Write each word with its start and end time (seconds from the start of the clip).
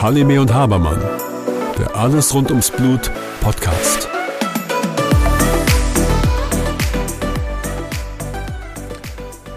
Halime 0.00 0.40
und 0.40 0.54
Habermann, 0.54 1.02
der 1.76 1.96
Alles 1.96 2.32
rund 2.32 2.50
ums 2.50 2.70
Blut 2.70 3.10
Podcast. 3.40 4.08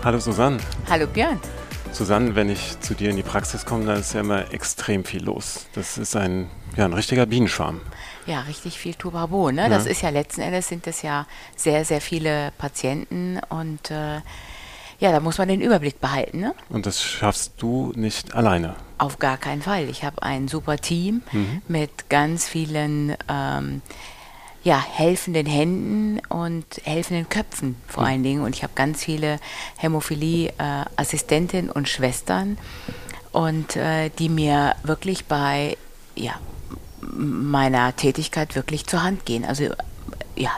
Hallo 0.03 0.17
Susanne. 0.19 0.57
Hallo 0.89 1.05
Björn. 1.05 1.39
Susanne, 1.91 2.33
wenn 2.33 2.49
ich 2.49 2.79
zu 2.79 2.95
dir 2.95 3.11
in 3.11 3.15
die 3.15 3.21
Praxis 3.21 3.63
komme, 3.67 3.85
dann 3.85 3.99
ist 3.99 4.13
ja 4.13 4.21
immer 4.21 4.51
extrem 4.51 5.05
viel 5.05 5.23
los. 5.23 5.67
Das 5.75 5.99
ist 5.99 6.15
ein, 6.15 6.49
ja, 6.75 6.85
ein 6.85 6.93
richtiger 6.93 7.27
Bienenschwarm. 7.27 7.81
Ja, 8.25 8.41
richtig 8.41 8.79
viel 8.79 8.95
Tubabo. 8.95 9.51
Ne? 9.51 9.61
Ja. 9.61 9.69
Das 9.69 9.85
ist 9.85 10.01
ja 10.01 10.09
letzten 10.09 10.41
Endes 10.41 10.69
sind 10.69 10.87
das 10.87 11.03
ja 11.03 11.27
sehr, 11.55 11.85
sehr 11.85 12.01
viele 12.01 12.51
Patienten 12.57 13.39
und 13.49 13.91
äh, 13.91 14.21
ja, 14.99 15.11
da 15.11 15.19
muss 15.19 15.37
man 15.37 15.47
den 15.47 15.61
Überblick 15.61 16.01
behalten. 16.01 16.39
Ne? 16.39 16.53
Und 16.69 16.85
das 16.85 17.01
schaffst 17.01 17.53
du 17.57 17.93
nicht 17.95 18.33
alleine? 18.33 18.75
Auf 18.97 19.17
gar 19.17 19.37
keinen 19.37 19.61
Fall. 19.61 19.89
Ich 19.89 20.03
habe 20.03 20.21
ein 20.23 20.47
super 20.47 20.77
Team 20.77 21.21
mhm. 21.31 21.61
mit 21.67 22.09
ganz 22.09 22.47
vielen 22.47 23.15
ähm, 23.29 23.81
ja, 24.63 24.83
helfenden 24.83 25.45
Händen 25.45 26.19
und 26.27 26.65
helfenden 26.83 27.29
Köpfen 27.29 27.77
vor 27.87 28.03
mhm. 28.03 28.09
allen 28.09 28.23
Dingen. 28.23 28.43
Und 28.43 28.55
ich 28.55 28.63
habe 28.63 28.73
ganz 28.75 29.03
viele 29.03 29.39
Hämophilie-Assistentinnen 29.77 31.69
äh, 31.69 31.73
und 31.73 31.87
Schwestern 31.87 32.57
und 33.31 33.77
äh, 33.77 34.09
die 34.19 34.27
mir 34.27 34.75
wirklich 34.83 35.25
bei 35.25 35.77
ja, 36.15 36.33
meiner 37.01 37.95
Tätigkeit 37.95 38.55
wirklich 38.55 38.85
zur 38.85 39.01
Hand 39.01 39.25
gehen. 39.25 39.45
Also 39.45 39.69
ja, 40.35 40.51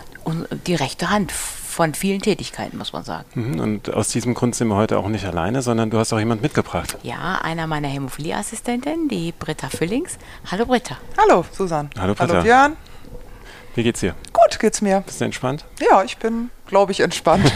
die 0.66 0.76
rechte 0.76 1.12
Hand 1.12 1.32
von 1.72 1.94
vielen 1.94 2.22
Tätigkeiten, 2.22 2.78
muss 2.78 2.94
man 2.94 3.04
sagen. 3.04 3.26
Mhm, 3.34 3.60
und 3.60 3.94
aus 3.94 4.10
diesem 4.10 4.34
Grund 4.34 4.56
sind 4.56 4.68
wir 4.68 4.76
heute 4.76 4.98
auch 5.00 5.08
nicht 5.08 5.26
alleine, 5.26 5.62
sondern 5.62 5.90
du 5.90 5.98
hast 5.98 6.12
auch 6.14 6.20
jemand 6.20 6.42
mitgebracht. 6.42 6.98
Ja, 7.04 7.40
einer 7.42 7.66
meiner 7.66 7.88
Hämophilieassistentinnen, 7.88 9.08
die 9.08 9.32
Britta 9.32 9.70
Füllings. 9.70 10.18
Hallo 10.52 10.66
Britta. 10.66 10.98
Hallo 11.18 11.46
Susanne. 11.52 11.90
Hallo 11.98 12.14
Britta. 12.14 12.34
Hallo 12.34 12.44
Björn. 12.44 12.78
Wie 13.74 13.84
geht's 13.84 14.02
dir? 14.02 14.16
Gut 14.34 14.60
geht's 14.60 14.82
mir. 14.82 15.02
Bist 15.02 15.22
du 15.22 15.26
entspannt? 15.26 15.64
Ja, 15.80 16.04
ich 16.04 16.18
bin, 16.18 16.50
glaube 16.68 16.92
ich, 16.92 17.00
entspannt. 17.00 17.52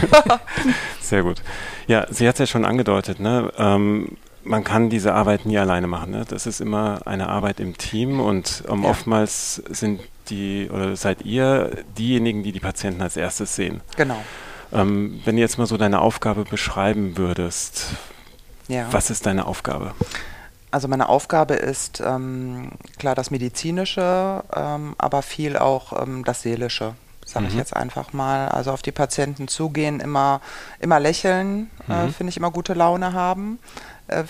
Sehr 1.00 1.22
gut. 1.22 1.42
Ja, 1.86 2.06
sie 2.10 2.26
hat 2.26 2.36
es 2.36 2.38
ja 2.40 2.46
schon 2.46 2.64
angedeutet, 2.64 3.20
ne? 3.20 3.52
Ähm, 3.58 4.16
man 4.42 4.64
kann 4.64 4.88
diese 4.88 5.12
Arbeit 5.12 5.44
nie 5.44 5.58
alleine 5.58 5.88
machen. 5.88 6.12
Ne? 6.12 6.24
Das 6.26 6.46
ist 6.46 6.60
immer 6.60 7.00
eine 7.04 7.28
Arbeit 7.28 7.60
im 7.60 7.76
Team 7.76 8.20
und 8.20 8.62
um, 8.68 8.84
ja. 8.84 8.90
oftmals 8.90 9.56
sind 9.68 10.00
die 10.30 10.68
oder 10.72 10.96
seid 10.96 11.22
ihr 11.22 11.84
diejenigen, 11.96 12.42
die 12.42 12.52
die 12.52 12.60
Patienten 12.60 13.02
als 13.02 13.16
erstes 13.16 13.56
sehen. 13.56 13.80
Genau. 13.96 14.18
Ähm, 14.72 15.20
wenn 15.24 15.36
du 15.36 15.42
jetzt 15.42 15.58
mal 15.58 15.66
so 15.66 15.76
deine 15.76 16.00
Aufgabe 16.00 16.44
beschreiben 16.44 17.16
würdest, 17.16 17.86
ja. 18.68 18.86
was 18.92 19.10
ist 19.10 19.26
deine 19.26 19.46
Aufgabe? 19.46 19.94
Also 20.70 20.88
meine 20.88 21.08
Aufgabe 21.08 21.54
ist 21.54 22.02
ähm, 22.04 22.72
klar 22.98 23.14
das 23.14 23.30
Medizinische, 23.30 24.42
ähm, 24.54 24.94
aber 24.98 25.22
viel 25.22 25.56
auch 25.56 26.02
ähm, 26.02 26.24
das 26.24 26.42
Seelische, 26.42 26.94
sage 27.24 27.46
mhm. 27.46 27.50
ich 27.52 27.56
jetzt 27.56 27.74
einfach 27.74 28.12
mal. 28.12 28.48
Also 28.48 28.72
auf 28.72 28.82
die 28.82 28.92
Patienten 28.92 29.48
zugehen, 29.48 30.00
immer, 30.00 30.40
immer 30.80 31.00
lächeln, 31.00 31.70
äh, 31.88 31.92
mhm. 31.92 32.08
äh, 32.08 32.12
finde 32.12 32.30
ich 32.30 32.36
immer 32.36 32.50
gute 32.50 32.74
Laune 32.74 33.12
haben. 33.12 33.58
Äh, 34.08 34.24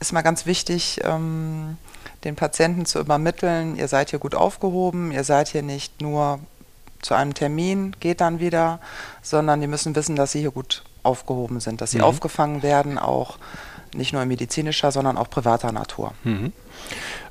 ist 0.00 0.12
mal 0.12 0.22
ganz 0.22 0.46
wichtig, 0.46 1.00
ähm, 1.02 1.76
den 2.24 2.36
Patienten 2.36 2.84
zu 2.84 2.98
übermitteln, 2.98 3.76
ihr 3.76 3.88
seid 3.88 4.10
hier 4.10 4.18
gut 4.18 4.34
aufgehoben, 4.34 5.12
ihr 5.12 5.24
seid 5.24 5.48
hier 5.48 5.62
nicht 5.62 6.00
nur 6.00 6.40
zu 7.00 7.14
einem 7.14 7.34
Termin, 7.34 7.94
geht 8.00 8.20
dann 8.20 8.40
wieder, 8.40 8.80
sondern 9.22 9.60
die 9.60 9.66
müssen 9.68 9.94
wissen, 9.94 10.16
dass 10.16 10.32
sie 10.32 10.40
hier 10.40 10.50
gut 10.50 10.82
aufgehoben 11.02 11.60
sind, 11.60 11.80
dass 11.80 11.92
sie 11.92 11.98
mhm. 11.98 12.04
aufgefangen 12.04 12.62
werden, 12.62 12.98
auch 12.98 13.38
nicht 13.94 14.12
nur 14.12 14.22
in 14.22 14.28
medizinischer, 14.28 14.92
sondern 14.92 15.16
auch 15.16 15.30
privater 15.30 15.72
Natur. 15.72 16.12
Mhm. 16.24 16.52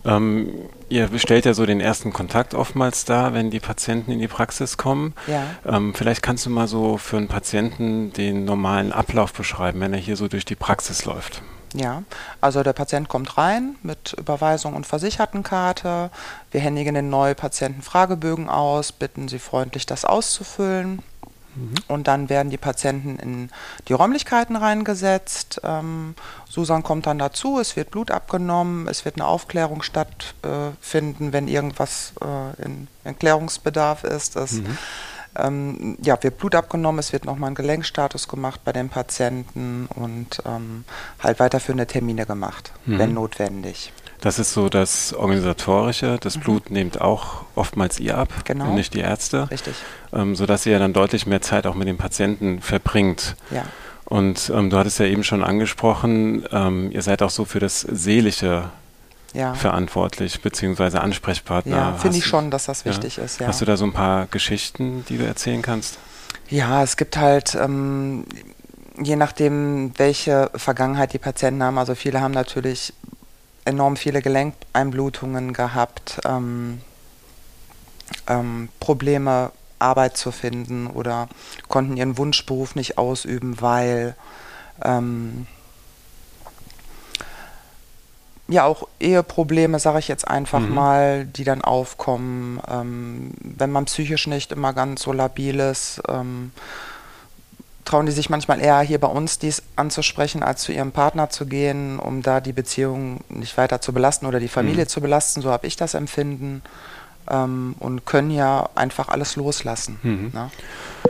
Ähm, 0.05 0.53
ihr 0.89 1.09
stellt 1.19 1.45
ja 1.45 1.53
so 1.53 1.65
den 1.65 1.81
ersten 1.81 2.13
Kontakt 2.13 2.53
oftmals 2.53 3.05
da, 3.05 3.33
wenn 3.33 3.51
die 3.51 3.59
Patienten 3.59 4.11
in 4.11 4.19
die 4.19 4.27
Praxis 4.27 4.77
kommen. 4.77 5.13
Ja. 5.27 5.43
Ähm, 5.65 5.93
vielleicht 5.93 6.23
kannst 6.23 6.45
du 6.45 6.49
mal 6.49 6.67
so 6.67 6.97
für 6.97 7.17
einen 7.17 7.27
Patienten 7.27 8.13
den 8.13 8.45
normalen 8.45 8.91
Ablauf 8.91 9.33
beschreiben, 9.33 9.79
wenn 9.81 9.93
er 9.93 9.99
hier 9.99 10.15
so 10.15 10.27
durch 10.27 10.45
die 10.45 10.55
Praxis 10.55 11.05
läuft. 11.05 11.41
Ja, 11.73 12.03
also 12.39 12.63
der 12.63 12.73
Patient 12.73 13.09
kommt 13.09 13.37
rein 13.37 13.75
mit 13.83 14.13
Überweisung 14.13 14.73
und 14.73 14.87
Versichertenkarte. 14.87 16.09
Wir 16.51 16.61
händigen 16.61 16.95
den 16.95 17.09
neuen 17.09 17.35
Patienten 17.35 17.81
Fragebögen 17.81 18.49
aus, 18.49 18.91
bitten 18.91 19.27
sie 19.27 19.39
freundlich, 19.39 19.85
das 19.85 20.05
auszufüllen. 20.05 21.01
Mhm. 21.55 21.73
Und 21.87 22.07
dann 22.07 22.29
werden 22.29 22.49
die 22.49 22.57
Patienten 22.57 23.17
in 23.19 23.49
die 23.87 23.93
Räumlichkeiten 23.93 24.55
reingesetzt. 24.55 25.59
Ähm, 25.63 26.15
Susan 26.49 26.83
kommt 26.83 27.05
dann 27.05 27.19
dazu, 27.19 27.59
es 27.59 27.75
wird 27.75 27.91
Blut 27.91 28.11
abgenommen, 28.11 28.87
es 28.87 29.03
wird 29.05 29.15
eine 29.15 29.25
Aufklärung 29.25 29.81
stattfinden, 29.81 31.33
wenn 31.33 31.47
irgendwas 31.47 32.13
äh, 32.21 32.63
in 32.63 32.87
Erklärungsbedarf 33.03 34.03
ist. 34.03 34.35
Das, 34.35 34.53
mhm 34.53 34.77
ähm, 35.37 35.97
ja, 36.01 36.21
wird 36.21 36.37
Blut 36.37 36.55
abgenommen, 36.55 36.99
es 36.99 37.13
wird 37.13 37.25
nochmal 37.25 37.51
ein 37.51 37.55
Gelenkstatus 37.55 38.27
gemacht 38.27 38.61
bei 38.63 38.71
den 38.71 38.89
Patienten 38.89 39.87
und 39.95 40.41
ähm, 40.45 40.83
halt 41.19 41.39
weiterführende 41.39 41.87
Termine 41.87 42.25
gemacht, 42.25 42.71
mhm. 42.85 42.99
wenn 42.99 43.13
notwendig. 43.13 43.91
Das 44.21 44.39
ist 44.39 44.53
so 44.53 44.67
das 44.67 45.13
Organisatorische. 45.13 46.17
Das 46.19 46.37
mhm. 46.37 46.41
Blut 46.41 46.71
nehmt 46.71 46.99
auch 47.01 47.43
oftmals 47.55 47.99
ihr 47.99 48.17
ab 48.17 48.29
genau. 48.45 48.69
und 48.69 48.75
nicht 48.75 48.93
die 48.93 48.99
Ärzte. 48.99 49.49
Richtig. 49.51 49.75
Ähm, 50.11 50.35
sodass 50.35 50.65
ihr 50.65 50.73
ja 50.73 50.79
dann 50.79 50.93
deutlich 50.93 51.27
mehr 51.27 51.41
Zeit 51.41 51.67
auch 51.67 51.75
mit 51.75 51.87
den 51.87 51.97
Patienten 51.97 52.61
verbringt. 52.61 53.35
Ja. 53.51 53.63
Und 54.05 54.51
ähm, 54.55 54.69
du 54.69 54.77
hattest 54.77 54.99
ja 54.99 55.05
eben 55.05 55.23
schon 55.23 55.43
angesprochen, 55.43 56.45
ähm, 56.51 56.91
ihr 56.91 57.01
seid 57.01 57.21
auch 57.21 57.29
so 57.29 57.45
für 57.45 57.59
das 57.59 57.81
Seelische 57.81 58.69
ja. 59.33 59.53
verantwortlich 59.53 60.41
beziehungsweise 60.41 61.01
Ansprechpartner. 61.01 61.75
Ja, 61.75 61.93
finde 61.93 62.17
ich 62.17 62.25
schon, 62.25 62.51
dass 62.51 62.65
das 62.65 62.85
wichtig 62.85 63.17
ja. 63.17 63.23
ist. 63.23 63.39
Ja. 63.39 63.47
Hast 63.47 63.61
du 63.61 63.65
da 63.65 63.77
so 63.77 63.85
ein 63.85 63.93
paar 63.93 64.27
Geschichten, 64.27 65.05
die 65.09 65.17
du 65.17 65.25
erzählen 65.25 65.61
kannst? 65.61 65.97
Ja, 66.49 66.83
es 66.83 66.97
gibt 66.97 67.17
halt, 67.17 67.55
ähm, 67.55 68.25
je 69.01 69.15
nachdem, 69.15 69.91
welche 69.97 70.49
Vergangenheit 70.55 71.13
die 71.13 71.19
Patienten 71.19 71.63
haben, 71.63 71.77
also 71.77 71.93
viele 71.93 72.21
haben 72.21 72.33
natürlich 72.33 72.93
enorm 73.65 73.97
viele 73.97 74.21
Gelenkeinblutungen 74.21 75.51
gehabt, 75.53 76.21
ähm, 76.25 76.81
ähm, 78.27 78.69
Probleme, 78.79 79.51
Arbeit 79.79 80.17
zu 80.17 80.31
finden 80.31 80.87
oder 80.87 81.27
konnten 81.67 81.97
ihren 81.97 82.17
Wunschberuf 82.17 82.75
nicht 82.75 82.97
ausüben, 82.97 83.61
weil 83.61 84.15
ähm, 84.83 85.47
ja 88.47 88.65
auch 88.65 88.87
Eheprobleme, 88.99 89.79
sage 89.79 89.99
ich 89.99 90.07
jetzt 90.07 90.27
einfach 90.27 90.59
mhm. 90.59 90.73
mal, 90.73 91.25
die 91.25 91.43
dann 91.43 91.61
aufkommen, 91.61 92.59
ähm, 92.69 93.31
wenn 93.41 93.71
man 93.71 93.85
psychisch 93.85 94.27
nicht 94.27 94.51
immer 94.51 94.73
ganz 94.73 95.01
so 95.01 95.13
labil 95.13 95.59
ist. 95.59 96.01
Ähm, 96.07 96.51
trauen 97.87 98.05
die 98.05 98.11
sich 98.11 98.29
manchmal 98.29 98.59
eher 98.59 98.81
hier 98.81 98.99
bei 98.99 99.07
uns 99.07 99.39
dies 99.39 99.63
anzusprechen, 99.77 100.43
als 100.43 100.63
zu 100.63 100.73
ihrem 100.73 100.91
Partner 100.91 101.29
zu 101.29 101.45
gehen, 101.45 101.99
um 101.99 102.21
da 102.21 102.41
die 102.41 102.51
Beziehung 102.51 103.21
nicht 103.29 103.57
weiter 103.57 103.79
zu 103.79 103.93
belasten 103.93 104.25
oder 104.25 104.39
die 104.39 104.49
Familie 104.49 104.83
mhm. 104.83 104.89
zu 104.89 105.01
belasten. 105.01 105.41
So 105.41 105.51
habe 105.51 105.67
ich 105.67 105.75
das 105.77 105.93
empfinden. 105.93 106.61
Ähm, 107.29 107.75
und 107.79 108.05
können 108.05 108.31
ja 108.31 108.69
einfach 108.75 109.09
alles 109.09 109.35
loslassen. 109.35 109.99
Mhm. 110.01 110.31
Ne? 110.33 110.49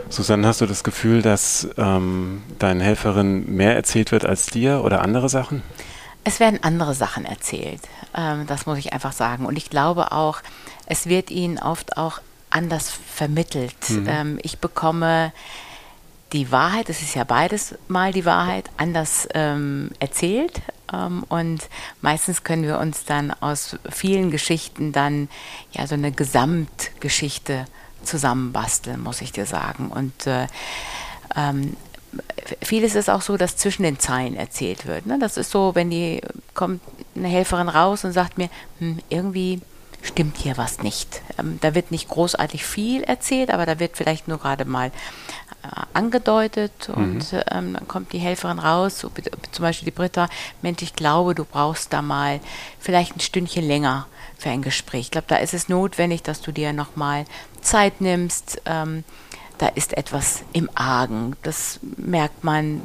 Susanne, 0.08 0.46
hast 0.46 0.60
du 0.60 0.66
das 0.66 0.82
Gefühl, 0.82 1.22
dass 1.22 1.68
ähm, 1.76 2.42
deinen 2.58 2.80
Helferinnen 2.80 3.54
mehr 3.54 3.76
erzählt 3.76 4.10
wird 4.10 4.24
als 4.24 4.46
dir 4.46 4.82
oder 4.84 5.02
andere 5.02 5.28
Sachen? 5.28 5.62
Es 6.28 6.40
werden 6.40 6.62
andere 6.62 6.92
Sachen 6.92 7.24
erzählt. 7.24 7.80
Ähm, 8.14 8.46
das 8.46 8.66
muss 8.66 8.76
ich 8.76 8.92
einfach 8.92 9.12
sagen. 9.12 9.46
Und 9.46 9.56
ich 9.56 9.70
glaube 9.70 10.12
auch, 10.12 10.42
es 10.84 11.06
wird 11.06 11.30
ihnen 11.30 11.58
oft 11.58 11.96
auch 11.96 12.20
anders 12.50 12.90
vermittelt. 12.90 13.88
Mhm. 13.88 14.06
Ähm, 14.06 14.38
ich 14.42 14.58
bekomme 14.58 15.32
die 16.34 16.52
Wahrheit, 16.52 16.90
es 16.90 17.00
ist 17.00 17.14
ja 17.14 17.24
beides 17.24 17.76
mal 17.88 18.12
die 18.12 18.26
Wahrheit, 18.26 18.68
anders 18.76 19.26
ähm, 19.32 19.90
erzählt. 20.00 20.60
Ähm, 20.92 21.24
und 21.30 21.60
meistens 22.02 22.44
können 22.44 22.64
wir 22.64 22.78
uns 22.78 23.06
dann 23.06 23.30
aus 23.40 23.78
vielen 23.88 24.30
Geschichten 24.30 24.92
dann 24.92 25.30
ja 25.72 25.86
so 25.86 25.94
eine 25.94 26.12
Gesamtgeschichte 26.12 27.64
zusammenbasteln, 28.02 29.02
muss 29.02 29.22
ich 29.22 29.32
dir 29.32 29.46
sagen. 29.46 29.88
Und 29.88 30.26
äh, 30.26 30.46
ähm, 31.34 31.74
vieles 32.62 32.94
ist 32.94 33.10
auch 33.10 33.22
so, 33.22 33.36
dass 33.36 33.56
zwischen 33.56 33.82
den 33.82 33.98
Zeilen 33.98 34.36
erzählt 34.36 34.86
wird. 34.86 35.06
Ne? 35.06 35.18
Das 35.18 35.36
ist 35.36 35.50
so, 35.50 35.74
wenn 35.74 35.90
die 35.90 36.20
kommt 36.54 36.80
eine 37.14 37.28
Helferin 37.28 37.68
raus 37.68 38.04
und 38.04 38.12
sagt 38.12 38.38
mir, 38.38 38.48
hm, 38.78 38.98
irgendwie 39.08 39.60
stimmt 40.02 40.36
hier 40.36 40.56
was 40.56 40.82
nicht. 40.82 41.22
Ähm, 41.38 41.58
da 41.60 41.74
wird 41.74 41.90
nicht 41.90 42.08
großartig 42.08 42.64
viel 42.64 43.02
erzählt, 43.02 43.50
aber 43.50 43.66
da 43.66 43.78
wird 43.78 43.96
vielleicht 43.96 44.28
nur 44.28 44.38
gerade 44.38 44.64
mal 44.64 44.88
äh, 45.62 45.68
angedeutet 45.92 46.88
und 46.88 47.32
mhm. 47.32 47.42
ähm, 47.50 47.72
dann 47.74 47.88
kommt 47.88 48.12
die 48.12 48.18
Helferin 48.18 48.58
raus, 48.58 49.00
so, 49.00 49.10
zum 49.50 49.62
Beispiel 49.62 49.86
die 49.86 49.96
Britta, 49.96 50.28
Mensch, 50.62 50.82
ich 50.82 50.94
glaube, 50.94 51.34
du 51.34 51.44
brauchst 51.44 51.92
da 51.92 52.02
mal 52.02 52.40
vielleicht 52.78 53.16
ein 53.16 53.20
Stündchen 53.20 53.66
länger 53.66 54.06
für 54.38 54.50
ein 54.50 54.62
Gespräch. 54.62 55.00
Ich 55.00 55.10
glaube, 55.10 55.26
da 55.28 55.36
ist 55.36 55.52
es 55.54 55.68
notwendig, 55.68 56.22
dass 56.22 56.40
du 56.40 56.52
dir 56.52 56.72
nochmal 56.72 57.24
Zeit 57.60 58.00
nimmst. 58.00 58.62
Ähm, 58.66 59.02
da 59.58 59.68
ist 59.68 59.96
etwas 59.96 60.42
im 60.52 60.70
Argen. 60.74 61.36
Das 61.42 61.80
merkt 61.96 62.44
man 62.44 62.82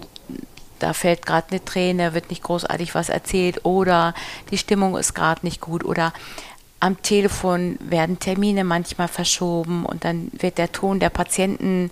da 0.80 0.92
fällt 0.92 1.26
gerade 1.26 1.48
eine 1.52 1.64
Träne, 1.64 2.14
wird 2.14 2.30
nicht 2.30 2.44
großartig 2.44 2.94
was 2.94 3.08
erzählt 3.08 3.64
oder 3.64 4.14
die 4.52 4.58
Stimmung 4.58 4.98
ist 4.98 5.14
gerade 5.14 5.40
nicht 5.46 5.62
gut 5.62 5.86
oder 5.86 6.12
am 6.82 7.02
Telefon 7.02 7.78
werden 7.80 8.20
Termine 8.20 8.66
manchmal 8.66 9.08
verschoben 9.08 9.86
und 9.86 10.04
dann 10.04 10.30
wird 10.34 10.58
der 10.58 10.74
Ton 10.74 11.00
der 11.00 11.10
Patienten 11.10 11.90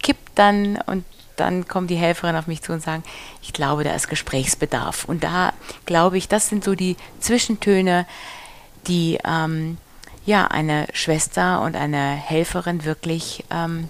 kippt 0.00 0.30
dann 0.36 0.78
und 0.86 1.04
dann 1.34 1.66
kommen 1.66 1.88
die 1.88 1.96
Helferinnen 1.96 2.38
auf 2.38 2.46
mich 2.46 2.62
zu 2.62 2.72
und 2.72 2.80
sagen, 2.80 3.02
ich 3.42 3.52
glaube, 3.52 3.82
da 3.82 3.92
ist 3.92 4.08
Gesprächsbedarf. 4.08 5.04
Und 5.06 5.24
da 5.24 5.52
glaube 5.84 6.16
ich, 6.16 6.28
das 6.28 6.48
sind 6.48 6.62
so 6.62 6.76
die 6.76 6.96
Zwischentöne, 7.18 8.06
die 8.86 9.18
ähm, 9.24 9.78
ja 10.24 10.46
eine 10.46 10.86
Schwester 10.92 11.62
und 11.62 11.76
eine 11.76 12.12
Helferin 12.12 12.84
wirklich 12.84 13.44
ähm, 13.50 13.88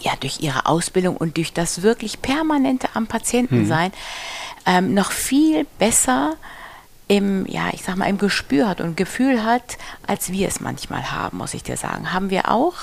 ja 0.00 0.12
durch 0.20 0.40
ihre 0.40 0.66
Ausbildung 0.66 1.16
und 1.16 1.36
durch 1.36 1.52
das 1.52 1.82
wirklich 1.82 2.22
permanente 2.22 2.88
am 2.94 3.06
Patienten 3.06 3.62
mhm. 3.62 3.66
sein 3.66 3.92
ähm, 4.66 4.94
noch 4.94 5.12
viel 5.12 5.66
besser 5.78 6.36
im, 7.06 7.44
ja, 7.46 7.68
ich 7.72 7.82
sag 7.82 7.96
mal, 7.96 8.08
im 8.08 8.16
Gespür 8.16 8.66
hat 8.66 8.80
und 8.80 8.96
Gefühl 8.96 9.44
hat, 9.44 9.76
als 10.06 10.32
wir 10.32 10.48
es 10.48 10.60
manchmal 10.60 11.12
haben, 11.12 11.38
muss 11.38 11.52
ich 11.52 11.62
dir 11.62 11.76
sagen. 11.76 12.12
Haben 12.12 12.30
wir 12.30 12.50
auch, 12.50 12.74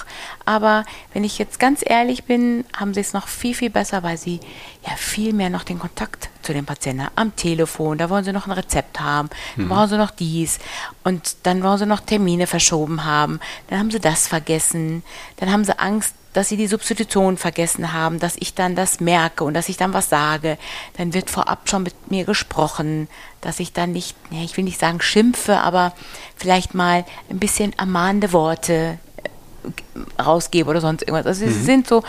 aber 0.45 0.85
wenn 1.13 1.23
ich 1.23 1.39
jetzt 1.39 1.59
ganz 1.59 1.83
ehrlich 1.83 2.25
bin, 2.25 2.63
haben 2.77 2.93
sie 2.93 2.99
es 2.99 3.13
noch 3.13 3.27
viel, 3.27 3.55
viel 3.55 3.71
besser, 3.71 4.03
weil 4.03 4.17
sie 4.17 4.39
ja 4.87 4.95
viel 4.95 5.33
mehr 5.33 5.49
noch 5.49 5.63
den 5.63 5.79
Kontakt 5.79 6.29
zu 6.43 6.53
den 6.53 6.65
Patienten 6.65 7.03
haben. 7.03 7.13
Am 7.15 7.35
Telefon, 7.35 7.97
da 7.97 8.09
wollen 8.11 8.23
sie 8.23 8.33
noch 8.33 8.45
ein 8.45 8.51
Rezept 8.51 8.99
haben, 8.99 9.29
mhm. 9.55 9.69
brauchen 9.69 9.89
sie 9.89 9.97
noch 9.97 10.11
dies 10.11 10.59
und 11.03 11.37
dann 11.43 11.63
wollen 11.63 11.79
sie 11.79 11.85
noch 11.87 12.01
Termine 12.01 12.45
verschoben 12.45 13.05
haben, 13.05 13.39
dann 13.69 13.79
haben 13.79 13.91
sie 13.91 13.99
das 13.99 14.27
vergessen, 14.27 15.03
dann 15.37 15.51
haben 15.51 15.65
sie 15.65 15.77
Angst, 15.79 16.15
dass 16.33 16.49
sie 16.49 16.57
die 16.57 16.67
Substitution 16.67 17.37
vergessen 17.37 17.91
haben, 17.93 18.19
dass 18.19 18.35
ich 18.39 18.53
dann 18.53 18.75
das 18.75 18.99
merke 18.99 19.43
und 19.43 19.53
dass 19.53 19.69
ich 19.69 19.77
dann 19.77 19.93
was 19.93 20.09
sage. 20.09 20.57
Dann 20.97 21.13
wird 21.13 21.29
vorab 21.29 21.69
schon 21.69 21.83
mit 21.83 22.09
mir 22.09 22.23
gesprochen, 22.23 23.09
dass 23.41 23.59
ich 23.59 23.73
dann 23.73 23.91
nicht, 23.91 24.15
ja, 24.29 24.41
ich 24.43 24.55
will 24.55 24.63
nicht 24.63 24.79
sagen 24.79 25.01
schimpfe, 25.01 25.57
aber 25.59 25.93
vielleicht 26.35 26.73
mal 26.73 27.05
ein 27.29 27.39
bisschen 27.39 27.73
ermahnende 27.73 28.33
Worte 28.33 28.97
äh, 29.23 30.21
rausgebe 30.21 30.69
oder 30.69 30.81
sonst 30.81 31.01
irgendwas. 31.01 31.25
Also 31.25 31.45
mhm. 31.45 31.51
sie 31.51 31.63
sind 31.63 31.87
so, 31.87 32.03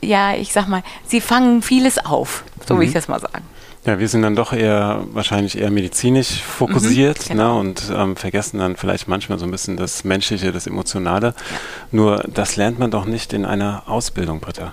ja, 0.00 0.34
ich 0.34 0.52
sag 0.52 0.68
mal, 0.68 0.82
sie 1.06 1.20
fangen 1.20 1.62
vieles 1.62 1.98
auf, 2.04 2.44
so 2.66 2.74
mhm. 2.74 2.80
will 2.80 2.88
ich 2.88 2.94
das 2.94 3.08
mal 3.08 3.20
sagen. 3.20 3.44
Ja, 3.86 3.98
wir 3.98 4.08
sind 4.08 4.22
dann 4.22 4.34
doch 4.34 4.54
eher 4.54 5.04
wahrscheinlich 5.12 5.58
eher 5.58 5.70
medizinisch 5.70 6.40
fokussiert 6.40 7.28
mhm, 7.28 7.32
genau. 7.32 7.54
ne, 7.54 7.60
und 7.60 7.92
ähm, 7.94 8.16
vergessen 8.16 8.58
dann 8.58 8.76
vielleicht 8.76 9.08
manchmal 9.08 9.38
so 9.38 9.44
ein 9.44 9.50
bisschen 9.50 9.76
das 9.76 10.04
Menschliche, 10.04 10.52
das 10.52 10.66
Emotionale. 10.66 11.28
Ja. 11.28 11.58
Nur 11.90 12.24
das 12.26 12.56
lernt 12.56 12.78
man 12.78 12.90
doch 12.90 13.04
nicht 13.04 13.34
in 13.34 13.44
einer 13.44 13.82
Ausbildung, 13.86 14.40
Britta. 14.40 14.72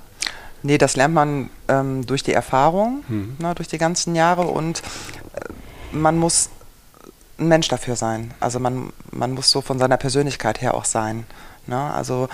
Nee, 0.63 0.77
das 0.77 0.95
lernt 0.95 1.13
man 1.13 1.50
ähm, 1.68 2.06
durch 2.06 2.24
die 2.24 2.31
Erfahrung, 2.31 3.04
mhm. 3.09 3.36
ne, 3.39 3.54
durch 3.54 3.68
die 3.68 3.77
ganzen 3.77 4.15
Jahre 4.15 4.44
und 4.44 4.80
äh, 5.33 5.39
man 5.92 6.18
muss 6.18 6.50
ein 7.40 7.48
Mensch 7.48 7.68
dafür 7.68 7.96
sein. 7.96 8.34
Also 8.40 8.60
man, 8.60 8.94
man 9.12 9.32
muss 9.32 9.50
so 9.50 9.62
von 9.62 9.80
seiner 9.80 9.98
Persönlichkeit 9.98 10.62
her 10.62 10.74
auch 10.74 10.86
sein. 10.86 11.26
Ne? 11.68 11.94
Also 11.94 12.30